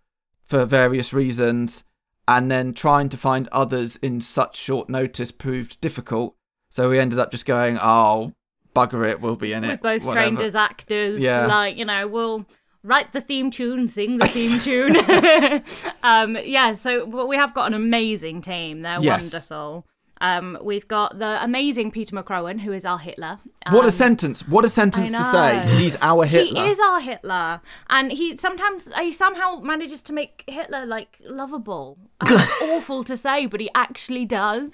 for 0.44 0.64
various 0.64 1.12
reasons, 1.12 1.84
and 2.26 2.50
then 2.50 2.72
trying 2.72 3.08
to 3.10 3.16
find 3.16 3.48
others 3.52 3.96
in 3.96 4.20
such 4.20 4.56
short 4.56 4.88
notice 4.88 5.30
proved 5.30 5.80
difficult. 5.80 6.34
So 6.70 6.88
we 6.88 6.98
ended 6.98 7.18
up 7.18 7.30
just 7.30 7.44
going, 7.44 7.78
"Oh, 7.80 8.32
bugger 8.74 9.06
it, 9.08 9.20
we'll 9.20 9.36
be 9.36 9.52
in 9.52 9.62
We're 9.62 9.72
it." 9.72 9.82
both 9.82 10.04
whatever." 10.04 10.26
trained 10.26 10.42
as 10.42 10.54
actors. 10.54 11.20
Yeah. 11.20 11.46
Like, 11.46 11.76
you 11.76 11.84
know, 11.84 12.08
we'll 12.08 12.46
write 12.82 13.12
the 13.12 13.20
theme 13.20 13.50
tune, 13.50 13.88
sing 13.88 14.18
the 14.18 14.26
theme 14.28 14.58
tune. 14.68 14.96
um, 16.02 16.36
yeah, 16.44 16.72
so 16.72 17.06
but 17.06 17.26
we 17.28 17.36
have 17.36 17.54
got 17.54 17.66
an 17.66 17.74
amazing 17.74 18.40
team. 18.42 18.82
They're 18.82 19.00
Yes. 19.00 19.22
wonderful. 19.22 19.84
Um, 20.20 20.58
we've 20.60 20.88
got 20.88 21.20
the 21.20 21.40
amazing 21.44 21.92
Peter 21.92 22.16
McCrowan, 22.16 22.62
who 22.62 22.72
is 22.72 22.84
our 22.84 22.98
Hitler. 22.98 23.38
What 23.70 23.82
a 23.84 23.86
Um, 23.86 23.90
sentence! 23.90 24.48
What 24.48 24.64
a 24.64 24.68
sentence 24.68 25.12
to 25.12 25.22
say. 25.22 25.62
He's 25.76 25.96
our 26.02 26.24
Hitler. 26.24 26.60
He 26.64 26.68
is 26.70 26.80
our 26.80 26.98
Hitler, 27.00 27.60
and 27.88 28.10
he 28.10 28.36
sometimes 28.36 28.88
he 28.98 29.12
somehow 29.12 29.60
manages 29.60 30.02
to 30.02 30.12
make 30.12 30.42
Hitler 30.48 30.84
like 30.86 31.18
lovable. 31.24 31.98
Awful 32.62 33.04
to 33.04 33.16
say, 33.16 33.46
but 33.46 33.60
he 33.60 33.70
actually 33.76 34.24
does. 34.24 34.72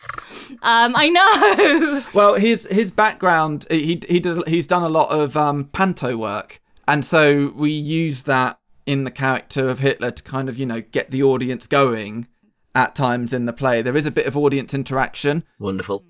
Um, 0.62 0.94
I 0.96 1.11
know. 1.11 2.02
Well, 2.14 2.37
his 2.37 2.66
his 2.70 2.90
background, 2.90 3.66
he 3.70 4.00
he 4.08 4.20
did, 4.20 4.49
he's 4.49 4.66
done 4.66 4.82
a 4.82 4.88
lot 4.88 5.11
of 5.11 5.37
um, 5.37 5.64
panto 5.75 6.16
work, 6.16 6.62
and 6.88 7.05
so 7.05 7.53
we 7.57 7.71
use 7.71 8.25
that 8.25 8.59
in 8.87 9.05
the 9.05 9.11
character 9.11 9.69
of 9.69 9.79
Hitler 9.81 10.11
to 10.11 10.23
kind 10.23 10.49
of 10.49 10.59
you 10.59 10.67
know 10.67 10.81
get 10.81 11.11
the 11.11 11.23
audience 11.23 11.67
going. 11.67 12.29
At 12.76 12.97
times 12.97 13.33
in 13.33 13.47
the 13.47 13.53
play, 13.53 13.83
there 13.83 13.97
is 13.97 14.05
a 14.05 14.11
bit 14.11 14.26
of 14.26 14.37
audience 14.37 14.75
interaction. 14.75 15.45
Wonderful. 15.61 16.05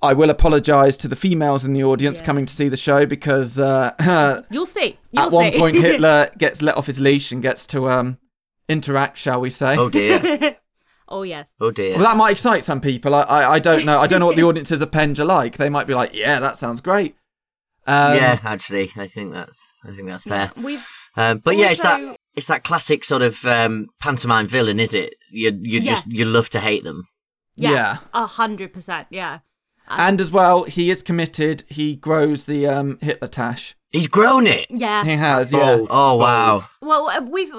I 0.00 0.14
will 0.14 0.30
apologise 0.30 0.96
to 0.98 1.08
the 1.08 1.16
females 1.16 1.62
in 1.66 1.74
the 1.74 1.84
audience 1.84 2.20
Yeah. 2.20 2.24
coming 2.26 2.46
to 2.46 2.54
see 2.54 2.70
the 2.70 2.76
show 2.78 3.04
because 3.04 3.60
uh, 3.60 4.42
You'll 4.50 4.64
see. 4.64 4.98
You'll 5.10 5.24
at 5.24 5.30
one 5.30 5.52
see. 5.52 5.58
point 5.58 5.76
Hitler 5.88 6.30
gets 6.38 6.62
let 6.62 6.78
off 6.78 6.86
his 6.86 6.98
leash 7.00 7.32
and 7.32 7.42
gets 7.42 7.66
to 7.68 7.90
um, 7.90 8.16
interact, 8.66 9.18
shall 9.18 9.42
we 9.42 9.50
say? 9.50 9.76
Oh 9.76 9.90
dear. 9.90 10.56
oh 11.08 11.22
yes. 11.22 11.48
Oh 11.60 11.70
dear. 11.70 11.96
Well, 11.96 12.04
that 12.04 12.16
might 12.16 12.30
excite 12.30 12.64
some 12.64 12.80
people. 12.80 13.14
I, 13.14 13.20
I, 13.22 13.52
I 13.54 13.58
don't 13.58 13.84
know. 13.84 13.98
I 14.00 14.06
don't 14.06 14.20
know 14.20 14.26
what 14.26 14.36
the 14.36 14.44
audiences 14.44 14.80
of 14.80 14.90
Penge 14.90 15.20
are 15.20 15.24
like. 15.26 15.58
They 15.58 15.68
might 15.68 15.86
be 15.86 15.94
like, 15.94 16.14
"Yeah, 16.14 16.40
that 16.40 16.56
sounds 16.56 16.80
great." 16.80 17.14
Um, 17.86 18.16
yeah, 18.16 18.38
actually, 18.44 18.90
I 18.96 19.06
think 19.06 19.32
that's 19.32 19.60
I 19.84 19.92
think 19.94 20.08
that's 20.08 20.24
fair. 20.24 20.50
We've 20.62 20.86
Um, 21.16 21.38
but 21.38 21.56
yeah, 21.56 21.70
it's 21.70 21.82
that 21.82 22.16
it's 22.34 22.48
that 22.48 22.64
classic 22.64 23.04
sort 23.04 23.22
of 23.22 23.44
um, 23.46 23.88
pantomime 24.00 24.46
villain, 24.48 24.80
is 24.80 24.94
it? 24.94 25.14
You 25.30 25.50
you 25.62 25.80
Yeah. 25.80 25.90
just 25.92 26.06
you 26.08 26.24
love 26.24 26.48
to 26.50 26.60
hate 26.60 26.84
them. 26.84 27.08
yeah, 27.54 27.70
Yeah. 27.70 27.96
a 28.12 28.26
hundred 28.26 28.72
percent. 28.72 29.06
Yeah. 29.10 29.38
And 29.88 30.20
as 30.20 30.32
well, 30.32 30.64
he 30.64 30.90
is 30.90 31.02
committed. 31.02 31.62
He 31.68 31.94
grows 31.94 32.46
the 32.46 32.66
um, 32.66 32.98
Hitler 33.00 33.28
tash. 33.28 33.76
He's 33.90 34.08
grown 34.08 34.46
it. 34.48 34.66
Yeah. 34.68 35.04
He 35.04 35.12
has, 35.12 35.52
yeah. 35.52 35.76
It's 35.76 35.88
Oh 35.90 36.10
bold. 36.10 36.20
wow. 36.20 36.60
Well, 36.82 37.08
uh, 37.08 37.20
we've 37.20 37.52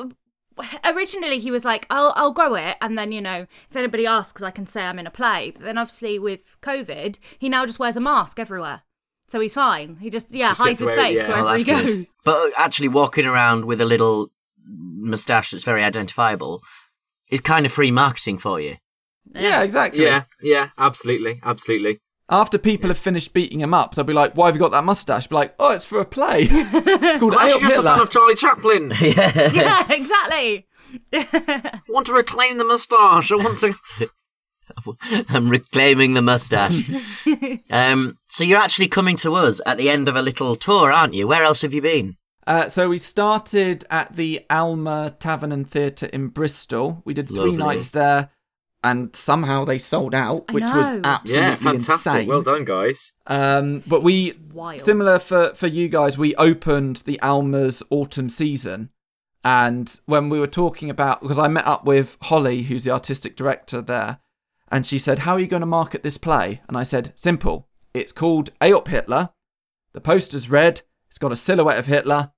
originally 0.83 1.39
he 1.39 1.51
was 1.51 1.63
like, 1.65 1.85
"I'll 1.89 2.13
I'll 2.15 2.31
grow 2.33 2.55
it," 2.55 2.77
and 2.81 2.97
then 2.97 3.11
you 3.11 3.21
know, 3.21 3.45
if 3.69 3.75
anybody 3.75 4.05
asks, 4.05 4.41
I 4.41 4.51
can 4.51 4.67
say 4.67 4.83
I'm 4.83 4.99
in 4.99 5.07
a 5.07 5.11
play. 5.11 5.51
But 5.51 5.63
then 5.63 5.77
obviously 5.77 6.19
with 6.19 6.57
COVID, 6.61 7.17
he 7.39 7.49
now 7.49 7.65
just 7.65 7.79
wears 7.79 7.95
a 7.95 8.01
mask 8.01 8.39
everywhere, 8.39 8.81
so 9.29 9.39
he's 9.39 9.53
fine. 9.53 9.97
He 9.99 10.09
just 10.09 10.31
yeah 10.31 10.49
Just 10.49 10.61
hides 10.61 10.79
his 10.79 10.89
away- 10.89 10.95
face 10.95 11.17
yeah. 11.19 11.23
Oh, 11.25 11.27
wherever 11.29 11.49
that's 11.49 11.63
he 11.63 11.71
good. 11.71 11.87
goes. 11.87 12.15
But 12.23 12.35
uh, 12.35 12.49
actually, 12.57 12.87
walking 12.89 13.25
around 13.25 13.65
with 13.65 13.81
a 13.81 13.85
little 13.85 14.31
moustache 14.65 15.51
that's 15.51 15.63
very 15.63 15.83
identifiable 15.83 16.61
is 17.31 17.39
kind 17.39 17.65
of 17.65 17.71
free 17.71 17.91
marketing 17.91 18.37
for 18.37 18.59
you. 18.59 18.75
Yeah, 19.33 19.61
exactly. 19.63 20.03
Yeah, 20.03 20.23
yeah, 20.41 20.69
absolutely, 20.77 21.39
absolutely. 21.43 21.99
After 22.29 22.57
people 22.57 22.89
have 22.89 22.97
finished 22.97 23.31
beating 23.33 23.61
him 23.61 23.73
up, 23.73 23.95
they'll 23.95 24.03
be 24.05 24.13
like, 24.13 24.33
"Why 24.35 24.47
have 24.47 24.55
you 24.55 24.59
got 24.59 24.71
that 24.71 24.83
mustache?" 24.83 25.27
Be 25.27 25.35
like, 25.35 25.55
"Oh, 25.59 25.71
it's 25.71 25.85
for 25.85 25.99
a 26.01 26.05
play. 26.05 26.41
it's 26.49 27.19
called 27.19 27.33
I'm 27.35 27.39
Hey 27.47 27.53
actually 27.53 27.61
just 27.61 27.73
a 27.73 27.77
Hitler." 27.77 27.91
fan 27.91 28.01
of 28.01 28.09
Charlie 28.09 28.35
Chaplin. 28.35 28.91
yeah. 29.01 29.51
Yeah, 29.53 29.91
exactly. 29.93 30.67
I 31.13 31.81
want 31.89 32.07
to 32.07 32.13
reclaim 32.13 32.57
the 32.57 32.63
moustache. 32.65 33.31
I 33.31 33.35
want 33.35 33.57
to. 33.59 33.73
I'm 35.29 35.49
reclaiming 35.49 36.13
the 36.13 36.21
mustache. 36.21 36.89
um, 37.71 38.17
so 38.27 38.43
you're 38.43 38.59
actually 38.59 38.87
coming 38.87 39.17
to 39.17 39.35
us 39.35 39.59
at 39.65 39.77
the 39.77 39.89
end 39.89 40.07
of 40.07 40.15
a 40.15 40.21
little 40.21 40.55
tour, 40.55 40.91
aren't 40.91 41.13
you? 41.13 41.27
Where 41.27 41.43
else 41.43 41.61
have 41.61 41.73
you 41.73 41.81
been? 41.81 42.17
Uh, 42.45 42.69
so 42.69 42.87
we 42.89 42.97
started 42.97 43.83
at 43.89 44.15
the 44.15 44.45
Alma 44.49 45.15
Tavern 45.19 45.51
and 45.51 45.69
Theatre 45.69 46.05
in 46.07 46.29
Bristol. 46.29 47.01
We 47.03 47.13
did 47.13 47.27
three 47.27 47.37
Lovely. 47.39 47.57
nights 47.57 47.91
there, 47.91 48.29
and 48.83 49.13
somehow 49.15 49.65
they 49.65 49.79
sold 49.79 50.15
out, 50.15 50.45
I 50.47 50.53
which 50.53 50.63
was 50.63 50.91
know. 50.91 51.01
absolutely 51.03 51.43
Yeah, 51.43 51.55
fantastic. 51.55 52.13
insane. 52.13 52.27
Well 52.29 52.41
done, 52.43 52.63
guys. 52.63 53.11
Um, 53.25 53.83
but 53.85 54.01
we 54.01 54.35
wild. 54.53 54.79
similar 54.79 55.19
for 55.19 55.53
for 55.55 55.67
you 55.67 55.89
guys. 55.89 56.17
We 56.17 56.35
opened 56.35 56.97
the 57.05 57.19
Alma's 57.21 57.83
autumn 57.89 58.29
season, 58.29 58.91
and 59.43 59.99
when 60.05 60.29
we 60.29 60.39
were 60.39 60.47
talking 60.47 60.89
about 60.89 61.21
because 61.21 61.39
I 61.39 61.49
met 61.49 61.67
up 61.67 61.83
with 61.83 62.15
Holly, 62.21 62.61
who's 62.61 62.85
the 62.85 62.91
artistic 62.91 63.35
director 63.35 63.81
there, 63.81 64.19
and 64.69 64.85
she 64.85 64.97
said, 64.99 65.19
"How 65.19 65.33
are 65.33 65.39
you 65.39 65.47
going 65.47 65.61
to 65.61 65.65
market 65.67 66.03
this 66.03 66.17
play?" 66.17 66.61
And 66.67 66.77
I 66.77 66.83
said, 66.83 67.13
"Simple. 67.15 67.67
It's 67.93 68.11
called 68.11 68.51
Ay 68.61 68.71
Up 68.71 68.87
Hitler. 68.87 69.29
The 69.93 70.01
poster's 70.01 70.49
red. 70.49 70.81
It's 71.07 71.17
got 71.17 71.31
a 71.31 71.35
silhouette 71.35 71.79
of 71.79 71.85
Hitler. 71.87 72.31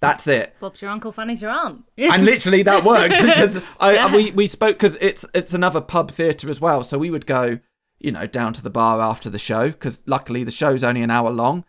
That's 0.00 0.26
it." 0.26 0.54
Bob's 0.60 0.82
your 0.82 0.90
uncle, 0.90 1.12
Fanny's 1.12 1.42
your 1.42 1.50
aunt. 1.50 1.84
and 1.96 2.24
literally 2.24 2.62
that 2.64 2.84
works 2.94 3.20
because 3.22 3.64
I 3.78 3.94
Yeah. 3.94 4.14
we 4.14 4.30
we 4.32 4.46
spoke 4.46 4.76
because 4.76 4.96
it's 5.00 5.24
it's 5.34 5.54
another 5.54 5.80
pub 5.80 6.10
theatre 6.10 6.50
as 6.50 6.60
well. 6.60 6.82
So 6.82 6.98
we 6.98 7.10
would 7.10 7.26
go, 7.26 7.58
you 8.00 8.10
know, 8.12 8.26
down 8.26 8.52
to 8.54 8.62
the 8.62 8.70
bar 8.70 9.00
after 9.00 9.30
the 9.30 9.38
show 9.38 9.68
because 9.68 10.00
luckily 10.06 10.44
the 10.44 10.50
show's 10.50 10.82
only 10.82 11.02
an 11.02 11.10
hour 11.10 11.30
long. 11.30 11.64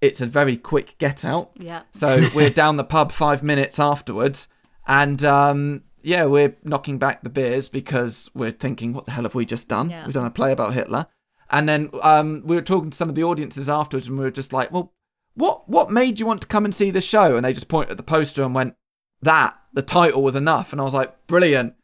It's 0.00 0.20
a 0.22 0.26
very 0.26 0.56
quick 0.56 0.96
get 0.98 1.24
out. 1.24 1.50
yeah. 1.56 1.82
So 1.92 2.18
we're 2.34 2.48
down 2.50 2.76
the 2.76 2.84
pub 2.84 3.12
five 3.12 3.42
minutes 3.42 3.78
afterwards, 3.78 4.48
and 4.86 5.22
um, 5.24 5.84
yeah, 6.02 6.24
we're 6.26 6.56
knocking 6.64 6.98
back 6.98 7.22
the 7.22 7.30
beers 7.30 7.68
because 7.68 8.30
we're 8.34 8.50
thinking, 8.50 8.92
what 8.92 9.04
the 9.04 9.12
hell 9.12 9.24
have 9.24 9.34
we 9.34 9.44
just 9.44 9.68
done? 9.68 9.90
Yeah. 9.90 10.04
We've 10.04 10.14
done 10.14 10.26
a 10.26 10.30
play 10.30 10.52
about 10.52 10.74
Hitler, 10.74 11.06
and 11.50 11.68
then 11.68 11.90
um, 12.02 12.42
we 12.44 12.56
were 12.56 12.62
talking 12.62 12.90
to 12.90 12.96
some 12.96 13.08
of 13.08 13.14
the 13.14 13.24
audiences 13.24 13.68
afterwards, 13.68 14.08
and 14.08 14.18
we 14.18 14.24
were 14.24 14.30
just 14.30 14.52
like, 14.52 14.70
well, 14.72 14.92
what 15.34 15.68
what 15.68 15.90
made 15.90 16.20
you 16.20 16.26
want 16.26 16.42
to 16.42 16.48
come 16.48 16.64
and 16.64 16.74
see 16.74 16.90
the 16.90 17.00
show? 17.00 17.36
And 17.36 17.44
they 17.44 17.52
just 17.52 17.68
pointed 17.68 17.92
at 17.92 17.96
the 17.96 18.02
poster 18.02 18.42
and 18.42 18.54
went, 18.54 18.74
that 19.22 19.58
the 19.72 19.82
title 19.82 20.22
was 20.22 20.36
enough, 20.36 20.72
and 20.72 20.80
I 20.80 20.84
was 20.84 20.94
like, 20.94 21.26
brilliant. 21.26 21.74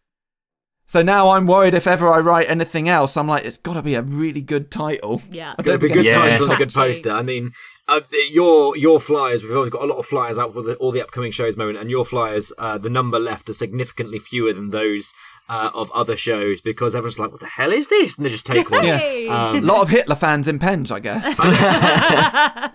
So 0.88 1.02
now 1.02 1.30
I'm 1.30 1.46
worried 1.48 1.74
if 1.74 1.86
ever 1.88 2.12
I 2.12 2.20
write 2.20 2.48
anything 2.48 2.88
else, 2.88 3.16
I'm 3.16 3.26
like, 3.26 3.44
it's 3.44 3.58
got 3.58 3.74
to 3.74 3.82
be 3.82 3.94
a 3.96 4.02
really 4.02 4.40
good 4.40 4.70
title. 4.70 5.20
Yeah. 5.30 5.54
I 5.58 5.62
Got 5.62 5.72
to 5.72 5.78
be 5.78 5.88
think 5.88 5.94
good 6.04 6.06
I- 6.06 6.10
Yeah. 6.26 6.30
title 6.30 6.44
and 6.44 6.52
a 6.54 6.56
good 6.56 6.72
poster. 6.72 7.10
I 7.10 7.22
mean, 7.22 7.50
uh, 7.88 8.00
your 8.30 8.76
your 8.76 9.00
flyers. 9.00 9.42
We've 9.42 9.54
always 9.56 9.70
got 9.70 9.82
a 9.82 9.86
lot 9.86 9.98
of 9.98 10.06
flyers 10.06 10.38
out 10.38 10.52
for 10.52 10.62
the, 10.62 10.74
all 10.76 10.92
the 10.92 11.02
upcoming 11.02 11.32
shows, 11.32 11.56
moment, 11.56 11.78
and 11.78 11.90
your 11.90 12.04
flyers. 12.04 12.52
Uh, 12.58 12.78
the 12.78 12.90
number 12.90 13.18
left 13.18 13.48
are 13.50 13.52
significantly 13.52 14.18
fewer 14.20 14.52
than 14.52 14.70
those 14.70 15.12
uh, 15.48 15.70
of 15.74 15.90
other 15.92 16.16
shows 16.16 16.60
because 16.60 16.94
everyone's 16.96 17.18
like, 17.18 17.30
"What 17.32 17.40
the 17.40 17.46
hell 17.46 17.72
is 17.72 17.86
this?" 17.88 18.16
And 18.16 18.24
they 18.26 18.30
just 18.30 18.46
take 18.46 18.70
one. 18.70 18.84
Yeah. 18.86 18.96
Hey. 18.98 19.26
A 19.28 19.32
Um, 19.32 19.64
lot 19.64 19.82
of 19.82 19.88
Hitler 19.88 20.16
fans 20.16 20.46
in 20.48 20.58
Penge, 20.58 20.90
I 20.92 20.98
guess. 21.00 21.26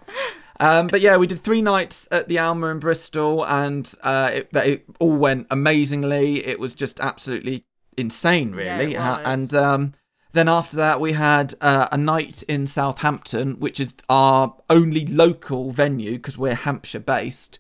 um, 0.60 0.88
but 0.88 1.02
yeah, 1.02 1.18
we 1.18 1.28
did 1.28 1.40
three 1.42 1.62
nights 1.62 2.08
at 2.12 2.28
the 2.28 2.40
Alma 2.40 2.68
in 2.68 2.80
Bristol, 2.80 3.46
and 3.46 3.92
uh, 4.04 4.30
it, 4.34 4.50
it 4.54 4.86
all 5.00 5.16
went 5.18 5.48
amazingly. 5.52 6.46
It 6.46 6.60
was 6.60 6.76
just 6.76 7.00
absolutely 7.00 7.66
insane, 7.98 8.54
Yeah, 8.54 8.78
really. 8.78 8.96
was. 8.96 9.22
And 9.26 9.54
um, 9.54 9.94
then 10.34 10.48
after 10.48 10.78
that, 10.78 11.00
we 11.00 11.14
had 11.14 11.56
uh, 11.62 11.88
a 11.92 11.98
night 11.98 12.44
in 12.44 12.68
Southampton, 12.68 13.60
which 13.60 13.80
is 13.80 13.94
our 14.10 14.56
only 14.70 15.06
local 15.06 15.72
venue 15.72 16.14
because 16.14 16.38
we're 16.38 16.56
Hampshire 16.56 17.00
based. 17.00 17.60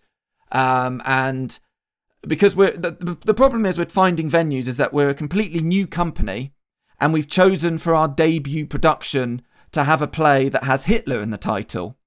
Um, 0.51 1.01
and 1.05 1.59
because 2.27 2.55
we're 2.55 2.71
the, 2.71 3.17
the, 3.25 3.33
problem 3.33 3.65
is 3.65 3.77
with 3.77 3.91
finding 3.91 4.29
venues 4.29 4.67
is 4.67 4.77
that 4.77 4.93
we're 4.93 5.09
a 5.09 5.13
completely 5.13 5.61
new 5.61 5.87
company 5.87 6.53
and 6.99 7.13
we've 7.13 7.27
chosen 7.27 7.77
for 7.77 7.95
our 7.95 8.07
debut 8.07 8.65
production 8.65 9.41
to 9.71 9.85
have 9.85 10.01
a 10.01 10.07
play 10.07 10.49
that 10.49 10.63
has 10.63 10.83
Hitler 10.83 11.21
in 11.21 11.31
the 11.31 11.37
title. 11.37 11.97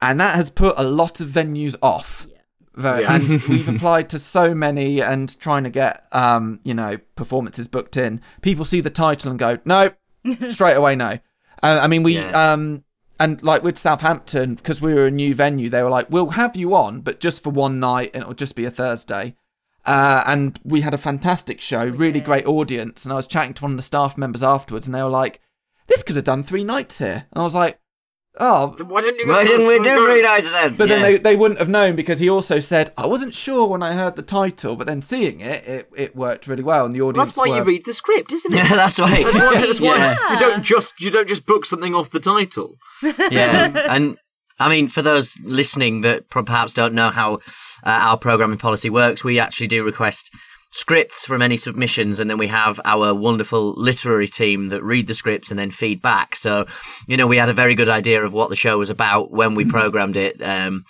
And 0.00 0.20
that 0.20 0.34
has 0.34 0.50
put 0.50 0.78
a 0.78 0.82
lot 0.82 1.20
of 1.20 1.28
venues 1.28 1.76
off. 1.80 2.26
Very, 2.26 2.36
Yeah. 2.76 3.14
And 3.14 3.42
we've 3.48 3.68
applied 3.68 4.08
to 4.10 4.18
so 4.18 4.54
many 4.54 5.00
and 5.00 5.38
trying 5.40 5.64
to 5.64 5.70
get, 5.70 6.06
um, 6.12 6.60
you 6.64 6.74
know, 6.74 6.98
performances 7.14 7.68
booked 7.68 7.96
in. 7.96 8.20
People 8.42 8.64
see 8.64 8.80
the 8.80 8.90
title 8.90 9.30
and 9.30 9.38
go, 9.38 9.58
no, 9.64 9.90
straight 10.50 10.74
away, 10.76 10.94
no. 10.96 11.18
Uh, 11.62 11.80
I 11.82 11.86
mean, 11.86 12.02
we, 12.02 12.16
Yeah. 12.16 12.52
um, 12.52 12.84
and 13.18 13.42
like 13.42 13.62
with 13.62 13.78
Southampton, 13.78 14.56
because 14.56 14.82
we 14.82 14.92
were 14.92 15.06
a 15.06 15.10
new 15.10 15.34
venue, 15.34 15.70
they 15.70 15.82
were 15.82 15.88
like, 15.90 16.10
we'll 16.10 16.30
have 16.30 16.54
you 16.54 16.74
on, 16.74 17.00
but 17.00 17.18
just 17.18 17.42
for 17.42 17.48
one 17.50 17.80
night 17.80 18.10
and 18.12 18.22
it'll 18.22 18.34
just 18.34 18.54
be 18.54 18.66
a 18.66 18.70
Thursday. 18.70 19.34
Uh, 19.86 20.22
and 20.26 20.58
we 20.64 20.80
had 20.82 20.92
a 20.92 20.98
fantastic 20.98 21.60
show, 21.60 21.84
really 21.86 22.14
did. 22.20 22.24
great 22.24 22.46
audience. 22.46 23.04
And 23.04 23.12
I 23.12 23.16
was 23.16 23.26
chatting 23.26 23.54
to 23.54 23.62
one 23.62 23.70
of 23.70 23.76
the 23.76 23.82
staff 23.84 24.18
members 24.18 24.42
afterwards, 24.42 24.86
and 24.88 24.94
they 24.94 25.02
were 25.02 25.08
like, 25.08 25.40
"This 25.86 26.02
could 26.02 26.16
have 26.16 26.24
done 26.24 26.42
three 26.42 26.64
nights 26.64 26.98
here." 26.98 27.26
And 27.32 27.40
I 27.40 27.42
was 27.42 27.54
like, 27.54 27.78
"Oh." 28.38 28.74
why 28.84 29.00
didn't 29.00 29.20
you? 29.20 29.28
Why 29.28 29.44
didn't 29.44 29.66
we 29.66 29.78
do 29.80 30.06
three 30.06 30.22
nights 30.22 30.52
then? 30.52 30.76
But 30.76 30.88
then 30.88 31.02
they, 31.02 31.18
they 31.18 31.36
wouldn't 31.36 31.60
have 31.60 31.68
known 31.68 31.96
because 31.96 32.18
he 32.18 32.28
also 32.28 32.58
said, 32.58 32.92
I 32.96 33.06
wasn't 33.06 33.34
sure 33.34 33.66
when 33.66 33.82
I 33.82 33.92
heard 33.94 34.16
the 34.16 34.22
title, 34.22 34.76
but 34.76 34.86
then 34.86 35.02
seeing 35.02 35.40
it, 35.40 35.66
it, 35.66 35.90
it 35.96 36.16
worked 36.16 36.46
really 36.46 36.62
well. 36.62 36.86
And 36.86 36.94
the 36.94 37.00
audience. 37.00 37.32
That's 37.32 37.36
why 37.36 37.50
were, 37.50 37.56
you 37.56 37.64
read 37.64 37.84
the 37.84 37.92
script, 37.92 38.32
isn't 38.32 38.52
it? 38.52 38.56
Yeah, 38.66 38.76
that's 38.76 38.98
right. 38.98 39.24
That's 39.24 39.36
why, 39.36 39.60
that's 39.60 39.80
why 39.80 39.96
Yeah. 39.96 40.32
you 40.32 40.38
don't 40.38 40.62
just 40.62 41.00
you 41.00 41.10
don't 41.10 41.28
just 41.28 41.46
book 41.46 41.64
something 41.64 41.94
off 41.94 42.10
the 42.10 42.20
title. 42.20 42.76
yeah, 43.30 43.72
and 43.88 44.16
I 44.58 44.68
mean, 44.68 44.88
for 44.88 45.02
those 45.02 45.36
listening 45.44 46.00
that 46.00 46.28
perhaps 46.30 46.74
don't 46.74 46.94
know 46.94 47.10
how 47.10 47.34
uh, 47.84 47.90
our 47.90 48.16
programming 48.16 48.58
policy 48.58 48.88
works, 48.90 49.22
we 49.22 49.38
actually 49.38 49.66
do 49.66 49.84
request 49.84 50.30
scripts 50.70 51.24
from 51.26 51.42
any 51.42 51.56
submissions, 51.56 52.20
and 52.20 52.28
then 52.28 52.38
we 52.38 52.48
have 52.48 52.80
our 52.84 53.14
wonderful 53.14 53.74
literary 53.76 54.26
team 54.26 54.68
that 54.68 54.82
read 54.82 55.06
the 55.06 55.14
scripts 55.14 55.50
and 55.50 55.58
then 55.58 55.70
feed 55.70 56.02
back. 56.02 56.36
So, 56.36 56.66
you 57.06 57.16
know, 57.16 57.26
we 57.26 57.36
had 57.38 57.48
a 57.48 57.54
very 57.54 57.74
good 57.74 57.88
idea 57.88 58.22
of 58.24 58.32
what 58.32 58.50
the 58.50 58.56
show 58.56 58.78
was 58.78 58.90
about 58.90 59.30
when 59.32 59.54
we 59.54 59.64
programmed 59.64 60.16
it. 60.16 60.40
Um, 60.42 60.84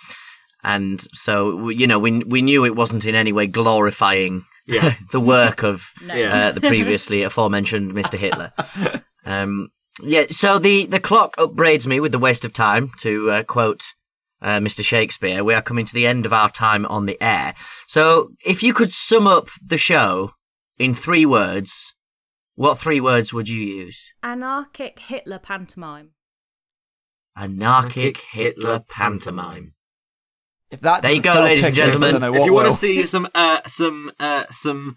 and 0.63 0.99
so 1.13 1.69
you 1.69 1.87
know 1.87 1.99
we 1.99 2.19
we 2.23 2.41
knew 2.41 2.65
it 2.65 2.75
wasn't 2.75 3.05
in 3.05 3.15
any 3.15 3.31
way 3.31 3.47
glorifying 3.47 4.43
Yeah. 4.65 4.95
the 5.11 5.19
work 5.19 5.63
of 5.63 5.91
Yeah. 6.03 6.47
uh, 6.47 6.51
the 6.51 6.61
previously 6.61 7.23
aforementioned 7.23 7.93
Mr. 7.93 8.17
Hitler. 8.17 8.51
Um, 9.25 9.71
yeah, 10.01 10.27
so 10.31 10.57
the, 10.57 10.85
the 10.85 11.01
clock 11.01 11.35
upbraids 11.37 11.85
me 11.85 11.99
with 11.99 12.13
the 12.13 12.17
waste 12.19 12.45
of 12.45 12.53
time, 12.53 12.91
to 12.99 13.29
uh, 13.29 13.43
quote 13.43 13.93
uh, 14.41 14.59
Mr. 14.59 14.83
Shakespeare. 14.83 15.43
We 15.43 15.53
are 15.53 15.61
coming 15.61 15.85
to 15.85 15.93
the 15.93 16.07
end 16.07 16.25
of 16.25 16.33
our 16.33 16.49
time 16.49 16.85
on 16.85 17.05
the 17.05 17.17
air. 17.21 17.53
So 17.87 18.29
if 18.45 18.63
you 18.63 18.73
could 18.73 18.91
sum 18.91 19.27
up 19.27 19.49
the 19.65 19.77
show 19.77 20.31
in 20.77 20.93
three 20.93 21.25
words, 21.25 21.93
what 22.55 22.77
three 22.77 22.99
words 22.99 23.33
would 23.33 23.49
you 23.49 23.59
use? 23.59 24.11
Anarchic 24.23 24.99
Hitler 24.99 25.39
pantomime. 25.39 26.11
Anarchic 27.35 28.17
Hitler 28.17 28.83
pantomime. 28.87 29.73
If 30.69 30.81
that 30.81 31.01
There 31.01 31.11
you 31.11 31.21
go, 31.21 31.35
ladies 31.35 31.63
and 31.63 31.75
gentlemen. 31.75 32.21
if 32.35 32.45
you 32.45 32.53
want 32.53 32.69
to 32.69 32.75
see 32.75 33.05
some 33.05 33.27
uh, 33.33 33.61
some 33.65 34.11
uh, 34.19 34.45
some 34.49 34.95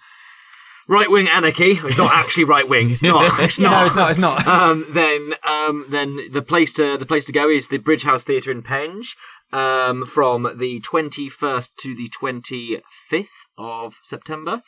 right 0.91 1.11
wing 1.11 1.29
anarchy, 1.29 1.79
it's 1.83 1.97
not 1.97 2.13
actually 2.13 2.45
right 2.45 2.69
wing. 2.69 2.91
It's 2.91 3.03
not. 3.03 3.39
It's 3.41 3.59
not. 3.59 3.71
No, 3.71 3.87
it's 3.87 3.97
not. 3.97 4.11
It's 4.11 4.21
not. 4.21 4.47
Um, 4.47 4.85
then 4.91 5.33
um, 5.49 5.87
then 5.89 6.19
the 6.31 6.43
place 6.43 6.73
to 6.75 6.99
the 6.99 7.07
place 7.07 7.25
to 7.27 7.33
go 7.33 7.49
is 7.49 7.69
the 7.69 7.79
Bridge 7.79 8.03
House 8.03 8.25
Theatre 8.25 8.51
in 8.51 8.63
Penge 8.63 9.17
um, 9.53 10.05
from 10.05 10.49
the 10.59 10.81
twenty 10.81 11.29
first 11.29 11.77
to 11.79 11.95
the 11.95 12.09
twenty 12.09 12.83
fifth 13.09 13.47
of 13.57 14.01
September. 14.03 14.63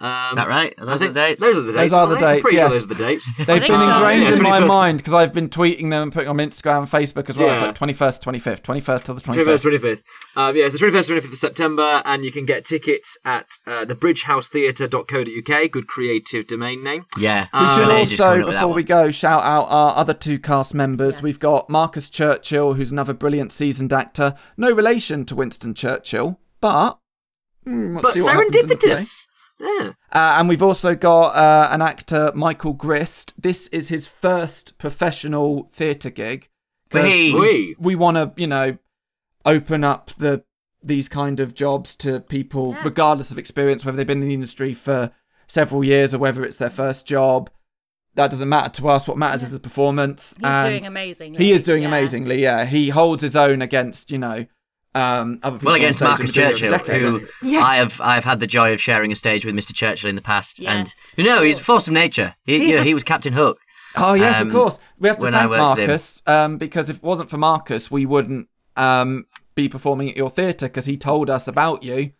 Um, 0.00 0.28
Is 0.30 0.36
that 0.36 0.46
right? 0.46 0.74
Are 0.78 0.86
those 0.86 1.00
think 1.00 1.14
the 1.14 1.20
dates? 1.20 1.40
Those 1.42 1.58
are 1.58 1.62
the 1.62 1.72
dates. 1.72 1.90
Those 1.90 1.92
are 1.92 2.06
the 2.06 2.12
aren't? 2.14 2.22
I'm 2.24 2.34
dates, 2.34 2.42
Pretty 2.42 2.56
yes. 2.56 2.70
sure 2.70 2.80
those 2.80 2.84
are 2.84 2.94
the 2.94 3.04
dates. 3.04 3.36
They've 3.36 3.46
think 3.46 3.60
been 3.62 3.80
so. 3.80 3.94
ingrained 3.96 4.22
Yeah, 4.22 4.36
in 4.36 4.42
my 4.42 4.60
mind 4.60 4.98
because 4.98 5.12
I've 5.14 5.32
been 5.34 5.48
tweeting 5.48 5.90
them 5.90 6.02
and 6.04 6.12
putting 6.12 6.28
them 6.28 6.38
on 6.38 6.46
Instagram, 6.48 6.88
Facebook 6.88 7.28
as 7.28 7.36
well. 7.36 7.48
Yeah. 7.48 7.70
It's 7.70 7.80
like 7.80 7.96
21st, 7.96 8.22
25th, 8.22 8.62
21st 8.62 9.02
till 9.02 9.14
the 9.16 9.20
21st, 9.22 9.44
25th. 9.44 9.80
25th. 9.80 10.02
Um, 10.36 10.56
yeah, 10.56 10.66
it's 10.66 10.78
the 10.78 10.86
21st, 10.86 11.10
25th 11.18 11.32
of 11.32 11.34
September, 11.38 12.02
and 12.04 12.24
you 12.24 12.30
can 12.30 12.44
get 12.46 12.64
tickets 12.64 13.18
at 13.24 13.46
uh, 13.66 13.84
thebridgehousetheatre.co.uk. 13.86 15.70
Good 15.70 15.86
creative 15.88 16.46
domain 16.46 16.84
name. 16.84 17.06
Yeah. 17.18 17.46
We 17.52 17.58
should 17.68 17.74
spent 17.74 17.90
also, 17.90 18.16
coming 18.24 18.40
up 18.42 18.46
with 18.46 18.54
that 18.54 18.60
before 18.60 18.74
we 18.74 18.82
go, 18.84 19.10
shout 19.10 19.42
out 19.42 19.64
our 19.68 19.96
other 19.96 20.14
two 20.14 20.38
cast 20.38 20.74
members. 20.74 21.14
Yes. 21.14 21.22
We've 21.22 21.40
got 21.40 21.68
Marcus 21.68 22.08
Churchill, 22.10 22.74
who's 22.74 22.92
another 22.92 23.14
brilliant 23.14 23.52
seasoned 23.52 23.92
actor. 23.92 24.34
No 24.56 24.70
relation 24.72 25.24
to 25.26 25.34
Winston 25.34 25.74
Churchill, 25.74 26.38
but. 26.60 26.98
let's 27.66 28.02
But 28.02 28.12
see 28.14 28.22
what 28.22 28.34
happens 28.34 28.56
in 28.56 28.66
the 28.68 28.76
play. 28.76 28.90
serendipitous. 28.94 29.27
Yeah. 29.60 29.92
Uh, 30.12 30.36
and 30.38 30.48
we've 30.48 30.62
also 30.62 30.94
got 30.94 31.34
uh, 31.34 31.68
an 31.72 31.82
actor, 31.82 32.32
Michael 32.34 32.72
Grist. 32.72 33.34
This 33.40 33.68
is 33.68 33.88
his 33.88 34.06
first 34.06 34.78
professional 34.78 35.68
theatre 35.72 36.10
gig. 36.10 36.48
Whee! 36.92 37.34
we, 37.34 37.76
we 37.78 37.94
want 37.94 38.16
to, 38.16 38.32
you 38.40 38.46
know, 38.46 38.78
open 39.44 39.84
up 39.84 40.10
the 40.18 40.44
these 40.82 41.08
kind 41.08 41.40
of 41.40 41.54
jobs 41.54 41.94
to 41.96 42.20
people, 42.20 42.70
Yeah. 42.72 42.84
regardless 42.84 43.30
of 43.32 43.38
experience, 43.38 43.84
whether 43.84 43.96
they've 43.96 44.06
been 44.06 44.22
in 44.22 44.28
the 44.28 44.34
industry 44.34 44.72
for 44.74 45.10
several 45.48 45.82
years 45.82 46.14
or 46.14 46.18
whether 46.18 46.44
it's 46.44 46.56
their 46.56 46.70
first 46.70 47.04
job. 47.04 47.50
That 48.14 48.30
doesn't 48.30 48.48
matter 48.48 48.70
to 48.80 48.88
us. 48.88 49.06
What 49.08 49.18
matters 49.18 49.42
is 49.42 49.50
the 49.50 49.60
performance. 49.60 50.34
He's 50.38 50.44
and 50.44 50.68
doing 50.68 50.86
amazingly. 50.86 51.44
He 51.44 51.52
is 51.52 51.62
doing 51.62 51.82
yeah. 51.82 51.88
amazingly. 51.88 52.42
Yeah, 52.42 52.64
he 52.64 52.90
holds 52.90 53.22
his 53.22 53.36
own 53.36 53.60
against, 53.60 54.10
you 54.10 54.18
know, 54.18 54.46
um, 54.94 55.40
other 55.42 55.58
people. 55.58 55.66
Well, 55.66 55.76
against 55.76 56.00
Marcus 56.00 56.30
in 56.30 56.42
the 56.42 56.48
business 56.48 56.84
Churchill, 56.84 57.18
who 57.18 57.26
Yeah. 57.42 57.62
I 57.62 57.76
have 57.76 58.00
I've 58.00 58.24
had 58.24 58.40
the 58.40 58.46
joy 58.46 58.72
of 58.72 58.80
sharing 58.80 59.12
a 59.12 59.14
stage 59.14 59.44
with 59.44 59.54
Mr. 59.54 59.74
Churchill 59.74 60.08
in 60.08 60.16
the 60.16 60.22
past, 60.22 60.60
and 60.60 60.92
you 61.16 61.24
know 61.24 61.42
he's 61.42 61.58
a 61.58 61.62
force 61.62 61.86
of 61.86 61.94
nature. 61.94 62.34
He, 62.44 62.70
you 62.70 62.76
know, 62.76 62.82
he 62.82 62.94
was 62.94 63.04
Captain 63.04 63.32
Hook. 63.32 63.60
Oh 63.96 64.14
yes, 64.14 64.40
um, 64.40 64.48
of 64.48 64.54
course. 64.54 64.78
We 64.98 65.08
have 65.08 65.18
to 65.18 65.30
thank 65.30 65.50
worked 65.50 65.70
with 65.70 65.78
him. 65.78 65.86
Marcus 65.88 66.22
um, 66.26 66.58
because 66.58 66.90
if 66.90 66.96
it 66.96 67.02
wasn't 67.02 67.30
for 67.30 67.38
Marcus, 67.38 67.90
we 67.90 68.06
wouldn't 68.06 68.48
um, 68.76 69.26
be 69.54 69.68
performing 69.68 70.10
at 70.10 70.16
your 70.16 70.30
theatre 70.30 70.66
because 70.66 70.86
he 70.86 70.96
told 70.96 71.30
us 71.30 71.48
about 71.48 71.82
you. 71.82 72.12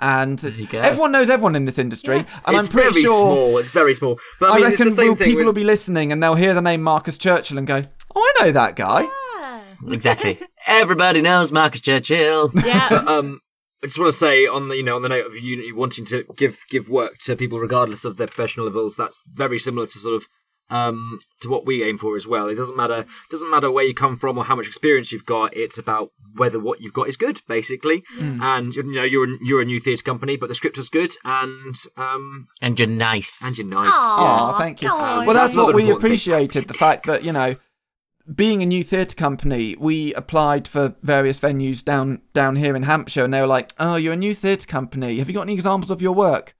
And 0.00 0.42
you 0.42 0.66
everyone 0.72 1.12
knows 1.12 1.30
everyone 1.30 1.54
in 1.54 1.66
this 1.66 1.78
industry, 1.78 2.16
and 2.16 2.26
it's 2.56 2.66
I'm 2.66 2.66
pretty 2.66 2.90
very 2.90 3.02
sure. 3.02 3.20
small. 3.20 3.58
It's 3.58 3.70
very 3.70 3.94
small. 3.94 4.18
But 4.40 4.50
I, 4.50 4.52
I, 4.52 4.56
mean, 4.56 4.64
reckon 4.64 4.86
it's 4.88 4.96
the 4.96 5.02
same 5.02 5.08
will, 5.10 5.14
thing 5.14 5.26
people 5.26 5.38
with... 5.40 5.46
will 5.46 5.52
be 5.52 5.64
listening 5.64 6.10
and 6.10 6.20
they'll 6.20 6.34
hear 6.34 6.52
the 6.52 6.60
name 6.60 6.82
Marcus 6.82 7.16
Churchill 7.16 7.58
and 7.58 7.66
go, 7.66 7.84
"Oh, 8.14 8.32
I 8.36 8.44
know 8.44 8.52
that 8.52 8.74
guy." 8.74 9.06
Yeah. 9.86 9.94
Exactly. 9.94 10.38
Everybody 10.66 11.20
knows 11.20 11.52
Marcus 11.52 11.80
Churchill. 11.80 12.50
Yeah. 12.64 12.88
um, 13.06 13.40
I 13.82 13.86
just 13.86 13.98
want 13.98 14.12
to 14.12 14.18
say 14.18 14.46
on 14.46 14.68
the 14.68 14.76
you 14.76 14.82
know 14.82 14.96
on 14.96 15.02
the 15.02 15.08
note 15.10 15.26
of 15.26 15.38
you 15.38 15.76
wanting 15.76 16.04
to 16.06 16.24
give 16.36 16.58
give 16.70 16.88
work 16.88 17.18
to 17.24 17.36
people 17.36 17.58
regardless 17.58 18.04
of 18.04 18.16
their 18.16 18.26
professional 18.26 18.66
levels, 18.66 18.96
that's 18.96 19.22
very 19.32 19.58
similar 19.58 19.86
to 19.86 19.98
sort 19.98 20.14
of 20.16 20.26
um 20.70 21.18
to 21.42 21.50
what 21.50 21.66
we 21.66 21.84
aim 21.84 21.98
for 21.98 22.16
as 22.16 22.26
well. 22.26 22.48
It 22.48 22.54
doesn't 22.54 22.76
matter 22.78 23.04
doesn't 23.30 23.50
matter 23.50 23.70
where 23.70 23.84
you 23.84 23.92
come 23.92 24.16
from 24.16 24.38
or 24.38 24.44
how 24.44 24.56
much 24.56 24.66
experience 24.66 25.12
you've 25.12 25.26
got. 25.26 25.54
It's 25.54 25.76
about 25.76 26.08
whether 26.34 26.58
what 26.58 26.80
you've 26.80 26.94
got 26.94 27.06
is 27.08 27.18
good, 27.18 27.42
basically. 27.46 28.02
And 28.18 28.74
you 28.74 28.82
know 28.84 29.02
you're 29.04 29.28
you're 29.44 29.60
a 29.60 29.66
new 29.66 29.78
theatre 29.78 30.02
company, 30.02 30.38
but 30.38 30.48
the 30.48 30.54
script 30.54 30.78
was 30.78 30.88
good 30.88 31.10
and 31.22 31.74
um 31.98 32.46
and 32.62 32.78
you're 32.78 32.88
nice. 32.88 33.44
and 33.44 33.58
you're 33.58 33.66
nice. 33.66 33.92
Oh, 33.94 34.56
thank 34.58 34.80
you. 34.80 34.88
Aw, 34.88 35.24
Well, 35.26 35.34
that's 35.34 35.52
That's 35.52 35.56
what 35.56 35.74
we 35.74 35.82
important 35.82 36.00
thing. 36.00 36.06
appreciated 36.12 36.68
the 36.68 36.74
fact 36.74 37.04
that, 37.04 37.22
you 37.22 37.32
know, 37.32 37.56
being 38.32 38.62
a 38.62 38.66
new 38.66 38.82
theatre 38.82 39.16
company, 39.16 39.76
we 39.78 40.14
applied 40.14 40.66
for 40.66 40.94
various 41.02 41.38
venues 41.38 41.84
down 41.84 42.22
down 42.32 42.56
here 42.56 42.74
in 42.74 42.84
Hampshire, 42.84 43.24
and 43.24 43.34
they 43.34 43.40
were 43.40 43.46
like, 43.46 43.72
"Oh, 43.78 43.96
you're 43.96 44.14
a 44.14 44.16
new 44.16 44.34
theatre 44.34 44.66
company. 44.66 45.18
Have 45.18 45.28
you 45.28 45.34
got 45.34 45.42
any 45.42 45.54
examples 45.54 45.90
of 45.90 46.02
your 46.02 46.12
work?" 46.12 46.54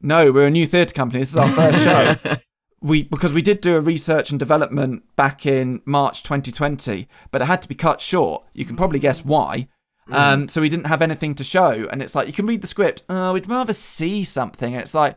No, 0.00 0.32
we're 0.32 0.48
a 0.48 0.50
new 0.50 0.66
theatre 0.66 0.94
company. 0.94 1.20
This 1.20 1.32
is 1.32 1.38
our 1.38 1.48
first 1.48 1.78
show. 1.82 2.36
We 2.80 3.04
because 3.04 3.32
we 3.32 3.40
did 3.40 3.62
do 3.62 3.76
a 3.76 3.80
research 3.80 4.28
and 4.28 4.38
development 4.38 5.04
back 5.16 5.46
in 5.46 5.80
March 5.86 6.22
2020, 6.22 7.08
but 7.30 7.40
it 7.40 7.46
had 7.46 7.62
to 7.62 7.68
be 7.68 7.74
cut 7.74 8.02
short. 8.02 8.44
You 8.52 8.66
can 8.66 8.76
probably 8.76 8.98
guess 8.98 9.24
why. 9.24 9.68
Um, 10.10 10.48
so 10.50 10.60
we 10.60 10.68
didn't 10.68 10.88
have 10.88 11.00
anything 11.00 11.34
to 11.36 11.44
show, 11.44 11.88
and 11.90 12.02
it's 12.02 12.14
like 12.14 12.26
you 12.26 12.34
can 12.34 12.44
read 12.44 12.60
the 12.60 12.66
script. 12.66 13.02
Oh, 13.08 13.32
we'd 13.32 13.48
rather 13.48 13.72
see 13.72 14.22
something. 14.22 14.74
And 14.74 14.82
it's 14.82 14.92
like 14.92 15.16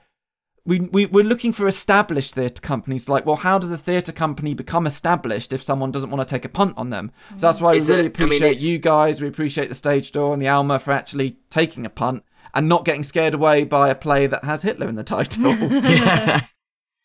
we, 0.67 0.81
we 0.81 1.05
we're 1.07 1.23
looking 1.23 1.51
for 1.53 1.67
established 1.67 2.35
theatre 2.35 2.61
companies. 2.61 3.09
Like, 3.09 3.25
well, 3.25 3.37
how 3.37 3.57
does 3.57 3.71
a 3.71 3.77
theatre 3.77 4.11
company 4.11 4.53
become 4.53 4.85
established 4.85 5.53
if 5.53 5.63
someone 5.63 5.91
doesn't 5.91 6.11
want 6.11 6.21
to 6.27 6.31
take 6.31 6.45
a 6.45 6.49
punt 6.49 6.75
on 6.77 6.89
them? 6.91 7.11
So 7.31 7.47
that's 7.47 7.59
why 7.61 7.73
It's 7.75 7.87
we 7.87 7.93
a- 7.93 7.97
really 7.97 8.07
I 8.07 8.19
mean, 8.19 8.25
appreciate 8.27 8.61
you 8.61 8.77
guys. 8.77 9.21
We 9.21 9.27
appreciate 9.27 9.69
the 9.69 9.75
stage 9.75 10.11
door 10.11 10.33
and 10.33 10.41
the 10.41 10.47
Alma 10.49 10.77
for 10.77 10.91
actually 10.91 11.37
taking 11.49 11.85
a 11.85 11.89
punt 11.89 12.23
and 12.53 12.67
not 12.69 12.85
getting 12.85 13.03
scared 13.03 13.33
away 13.33 13.63
by 13.63 13.89
a 13.89 13.95
play 13.95 14.27
that 14.27 14.43
has 14.43 14.61
Hitler 14.61 14.87
in 14.87 14.95
the 14.95 15.03
title. 15.03 15.45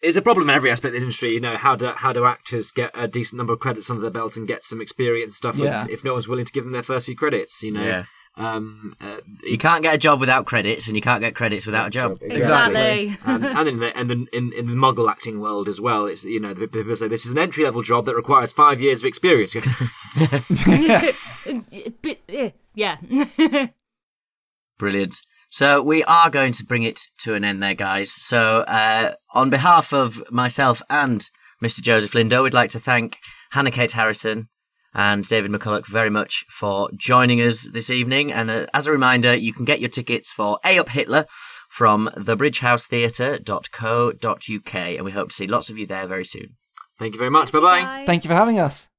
It's 0.05 0.16
a 0.16 0.22
problem 0.22 0.51
in 0.51 0.57
every 0.57 0.68
aspect 0.68 0.94
of 0.96 1.01
the 1.01 1.05
industry. 1.05 1.31
You 1.31 1.40
know 1.40 1.55
how 1.57 1.77
do 1.77 1.87
how 1.94 2.12
do 2.12 2.25
actors 2.25 2.72
get 2.72 2.90
a 2.94 3.07
decent 3.07 3.37
number 3.38 3.53
of 3.53 3.61
credits 3.61 3.88
under 3.88 4.03
their 4.03 4.11
belt 4.11 4.37
and 4.37 4.48
get 4.48 4.64
some 4.64 4.81
experience 4.81 5.29
and 5.31 5.35
stuff 5.37 5.57
Yeah. 5.57 5.85
if, 5.85 5.90
if 5.90 6.05
no 6.05 6.14
one's 6.14 6.27
willing 6.27 6.44
to 6.44 6.53
give 6.53 6.64
them 6.64 6.72
their 6.72 6.83
first 6.83 7.07
few 7.07 7.14
credits? 7.14 7.62
You 7.62 7.70
know. 7.70 7.85
Yeah. 7.85 8.05
Um, 8.36 8.96
uh, 9.00 9.18
You 9.42 9.58
can't 9.58 9.82
get 9.82 9.94
a 9.94 9.98
job 9.98 10.18
without 10.18 10.46
credits, 10.46 10.86
and 10.86 10.96
you 10.96 11.02
can't 11.02 11.20
get 11.20 11.34
credits 11.34 11.66
without 11.66 11.88
a 11.88 11.90
job. 11.90 12.18
Exactly. 12.22 13.16
um, 13.24 13.44
and 13.44 13.68
in 13.68 13.78
the 13.80 13.96
and 13.96 14.08
the, 14.08 14.26
in, 14.32 14.52
in 14.52 14.66
the 14.68 14.74
Muggle 14.74 15.10
acting 15.10 15.38
world 15.40 15.68
as 15.68 15.80
well, 15.80 16.06
it's 16.06 16.24
you 16.24 16.40
know 16.40 16.54
people 16.54 16.96
say 16.96 17.08
this 17.08 17.26
is 17.26 17.32
an 17.32 17.38
entry 17.38 17.64
level 17.64 17.82
job 17.82 18.06
that 18.06 18.14
requires 18.16 18.50
five 18.52 18.80
years 18.80 19.00
of 19.00 19.06
experience. 19.06 19.54
Yeah. 22.74 22.96
Brilliant. 24.78 25.20
So 25.50 25.82
we 25.82 26.02
are 26.04 26.30
going 26.30 26.52
to 26.52 26.64
bring 26.64 26.82
it 26.82 27.00
to 27.18 27.34
an 27.34 27.44
end 27.44 27.62
there, 27.62 27.74
guys. 27.74 28.10
So 28.10 28.60
uh, 28.60 29.12
on 29.34 29.50
behalf 29.50 29.92
of 29.92 30.22
myself 30.30 30.80
and 30.88 31.28
Mr. 31.62 31.82
Joseph 31.82 32.12
Lindo, 32.12 32.42
we'd 32.42 32.54
like 32.54 32.70
to 32.70 32.80
thank 32.80 33.18
Hannah 33.50 33.70
Kate 33.70 33.92
Harrison 33.92 34.48
and 34.94 35.26
David 35.26 35.50
McCulloch 35.50 35.87
very 35.87 36.11
much 36.11 36.44
for 36.48 36.90
joining 36.96 37.40
us 37.40 37.68
this 37.72 37.90
evening. 37.90 38.33
And 38.33 38.50
uh, 38.50 38.66
as 38.74 38.87
a 38.87 38.92
reminder, 38.92 39.35
you 39.35 39.52
can 39.52 39.64
get 39.64 39.81
your 39.81 39.88
tickets 39.88 40.33
for 40.33 40.59
Ay 40.64 40.78
Up 40.78 40.90
Hitler 40.90 41.26
from 41.68 42.09
thebridgehousetheatre.co.uk. 42.14 44.74
And 44.74 45.05
we 45.05 45.11
hope 45.11 45.31
to 45.31 45.35
see 45.35 45.46
lots 45.46 45.70
of 45.70 45.78
you 45.78 45.87
there 45.87 46.07
very 46.07 46.24
soon. 46.24 46.57
Thank 46.98 47.14
you 47.14 47.18
very 47.18 47.31
much. 47.31 47.52
Bye 47.52 47.61
bye. 47.61 48.05
Thank 48.07 48.24
you 48.24 48.28
for 48.28 48.35
having 48.35 48.59
us. 48.59 48.90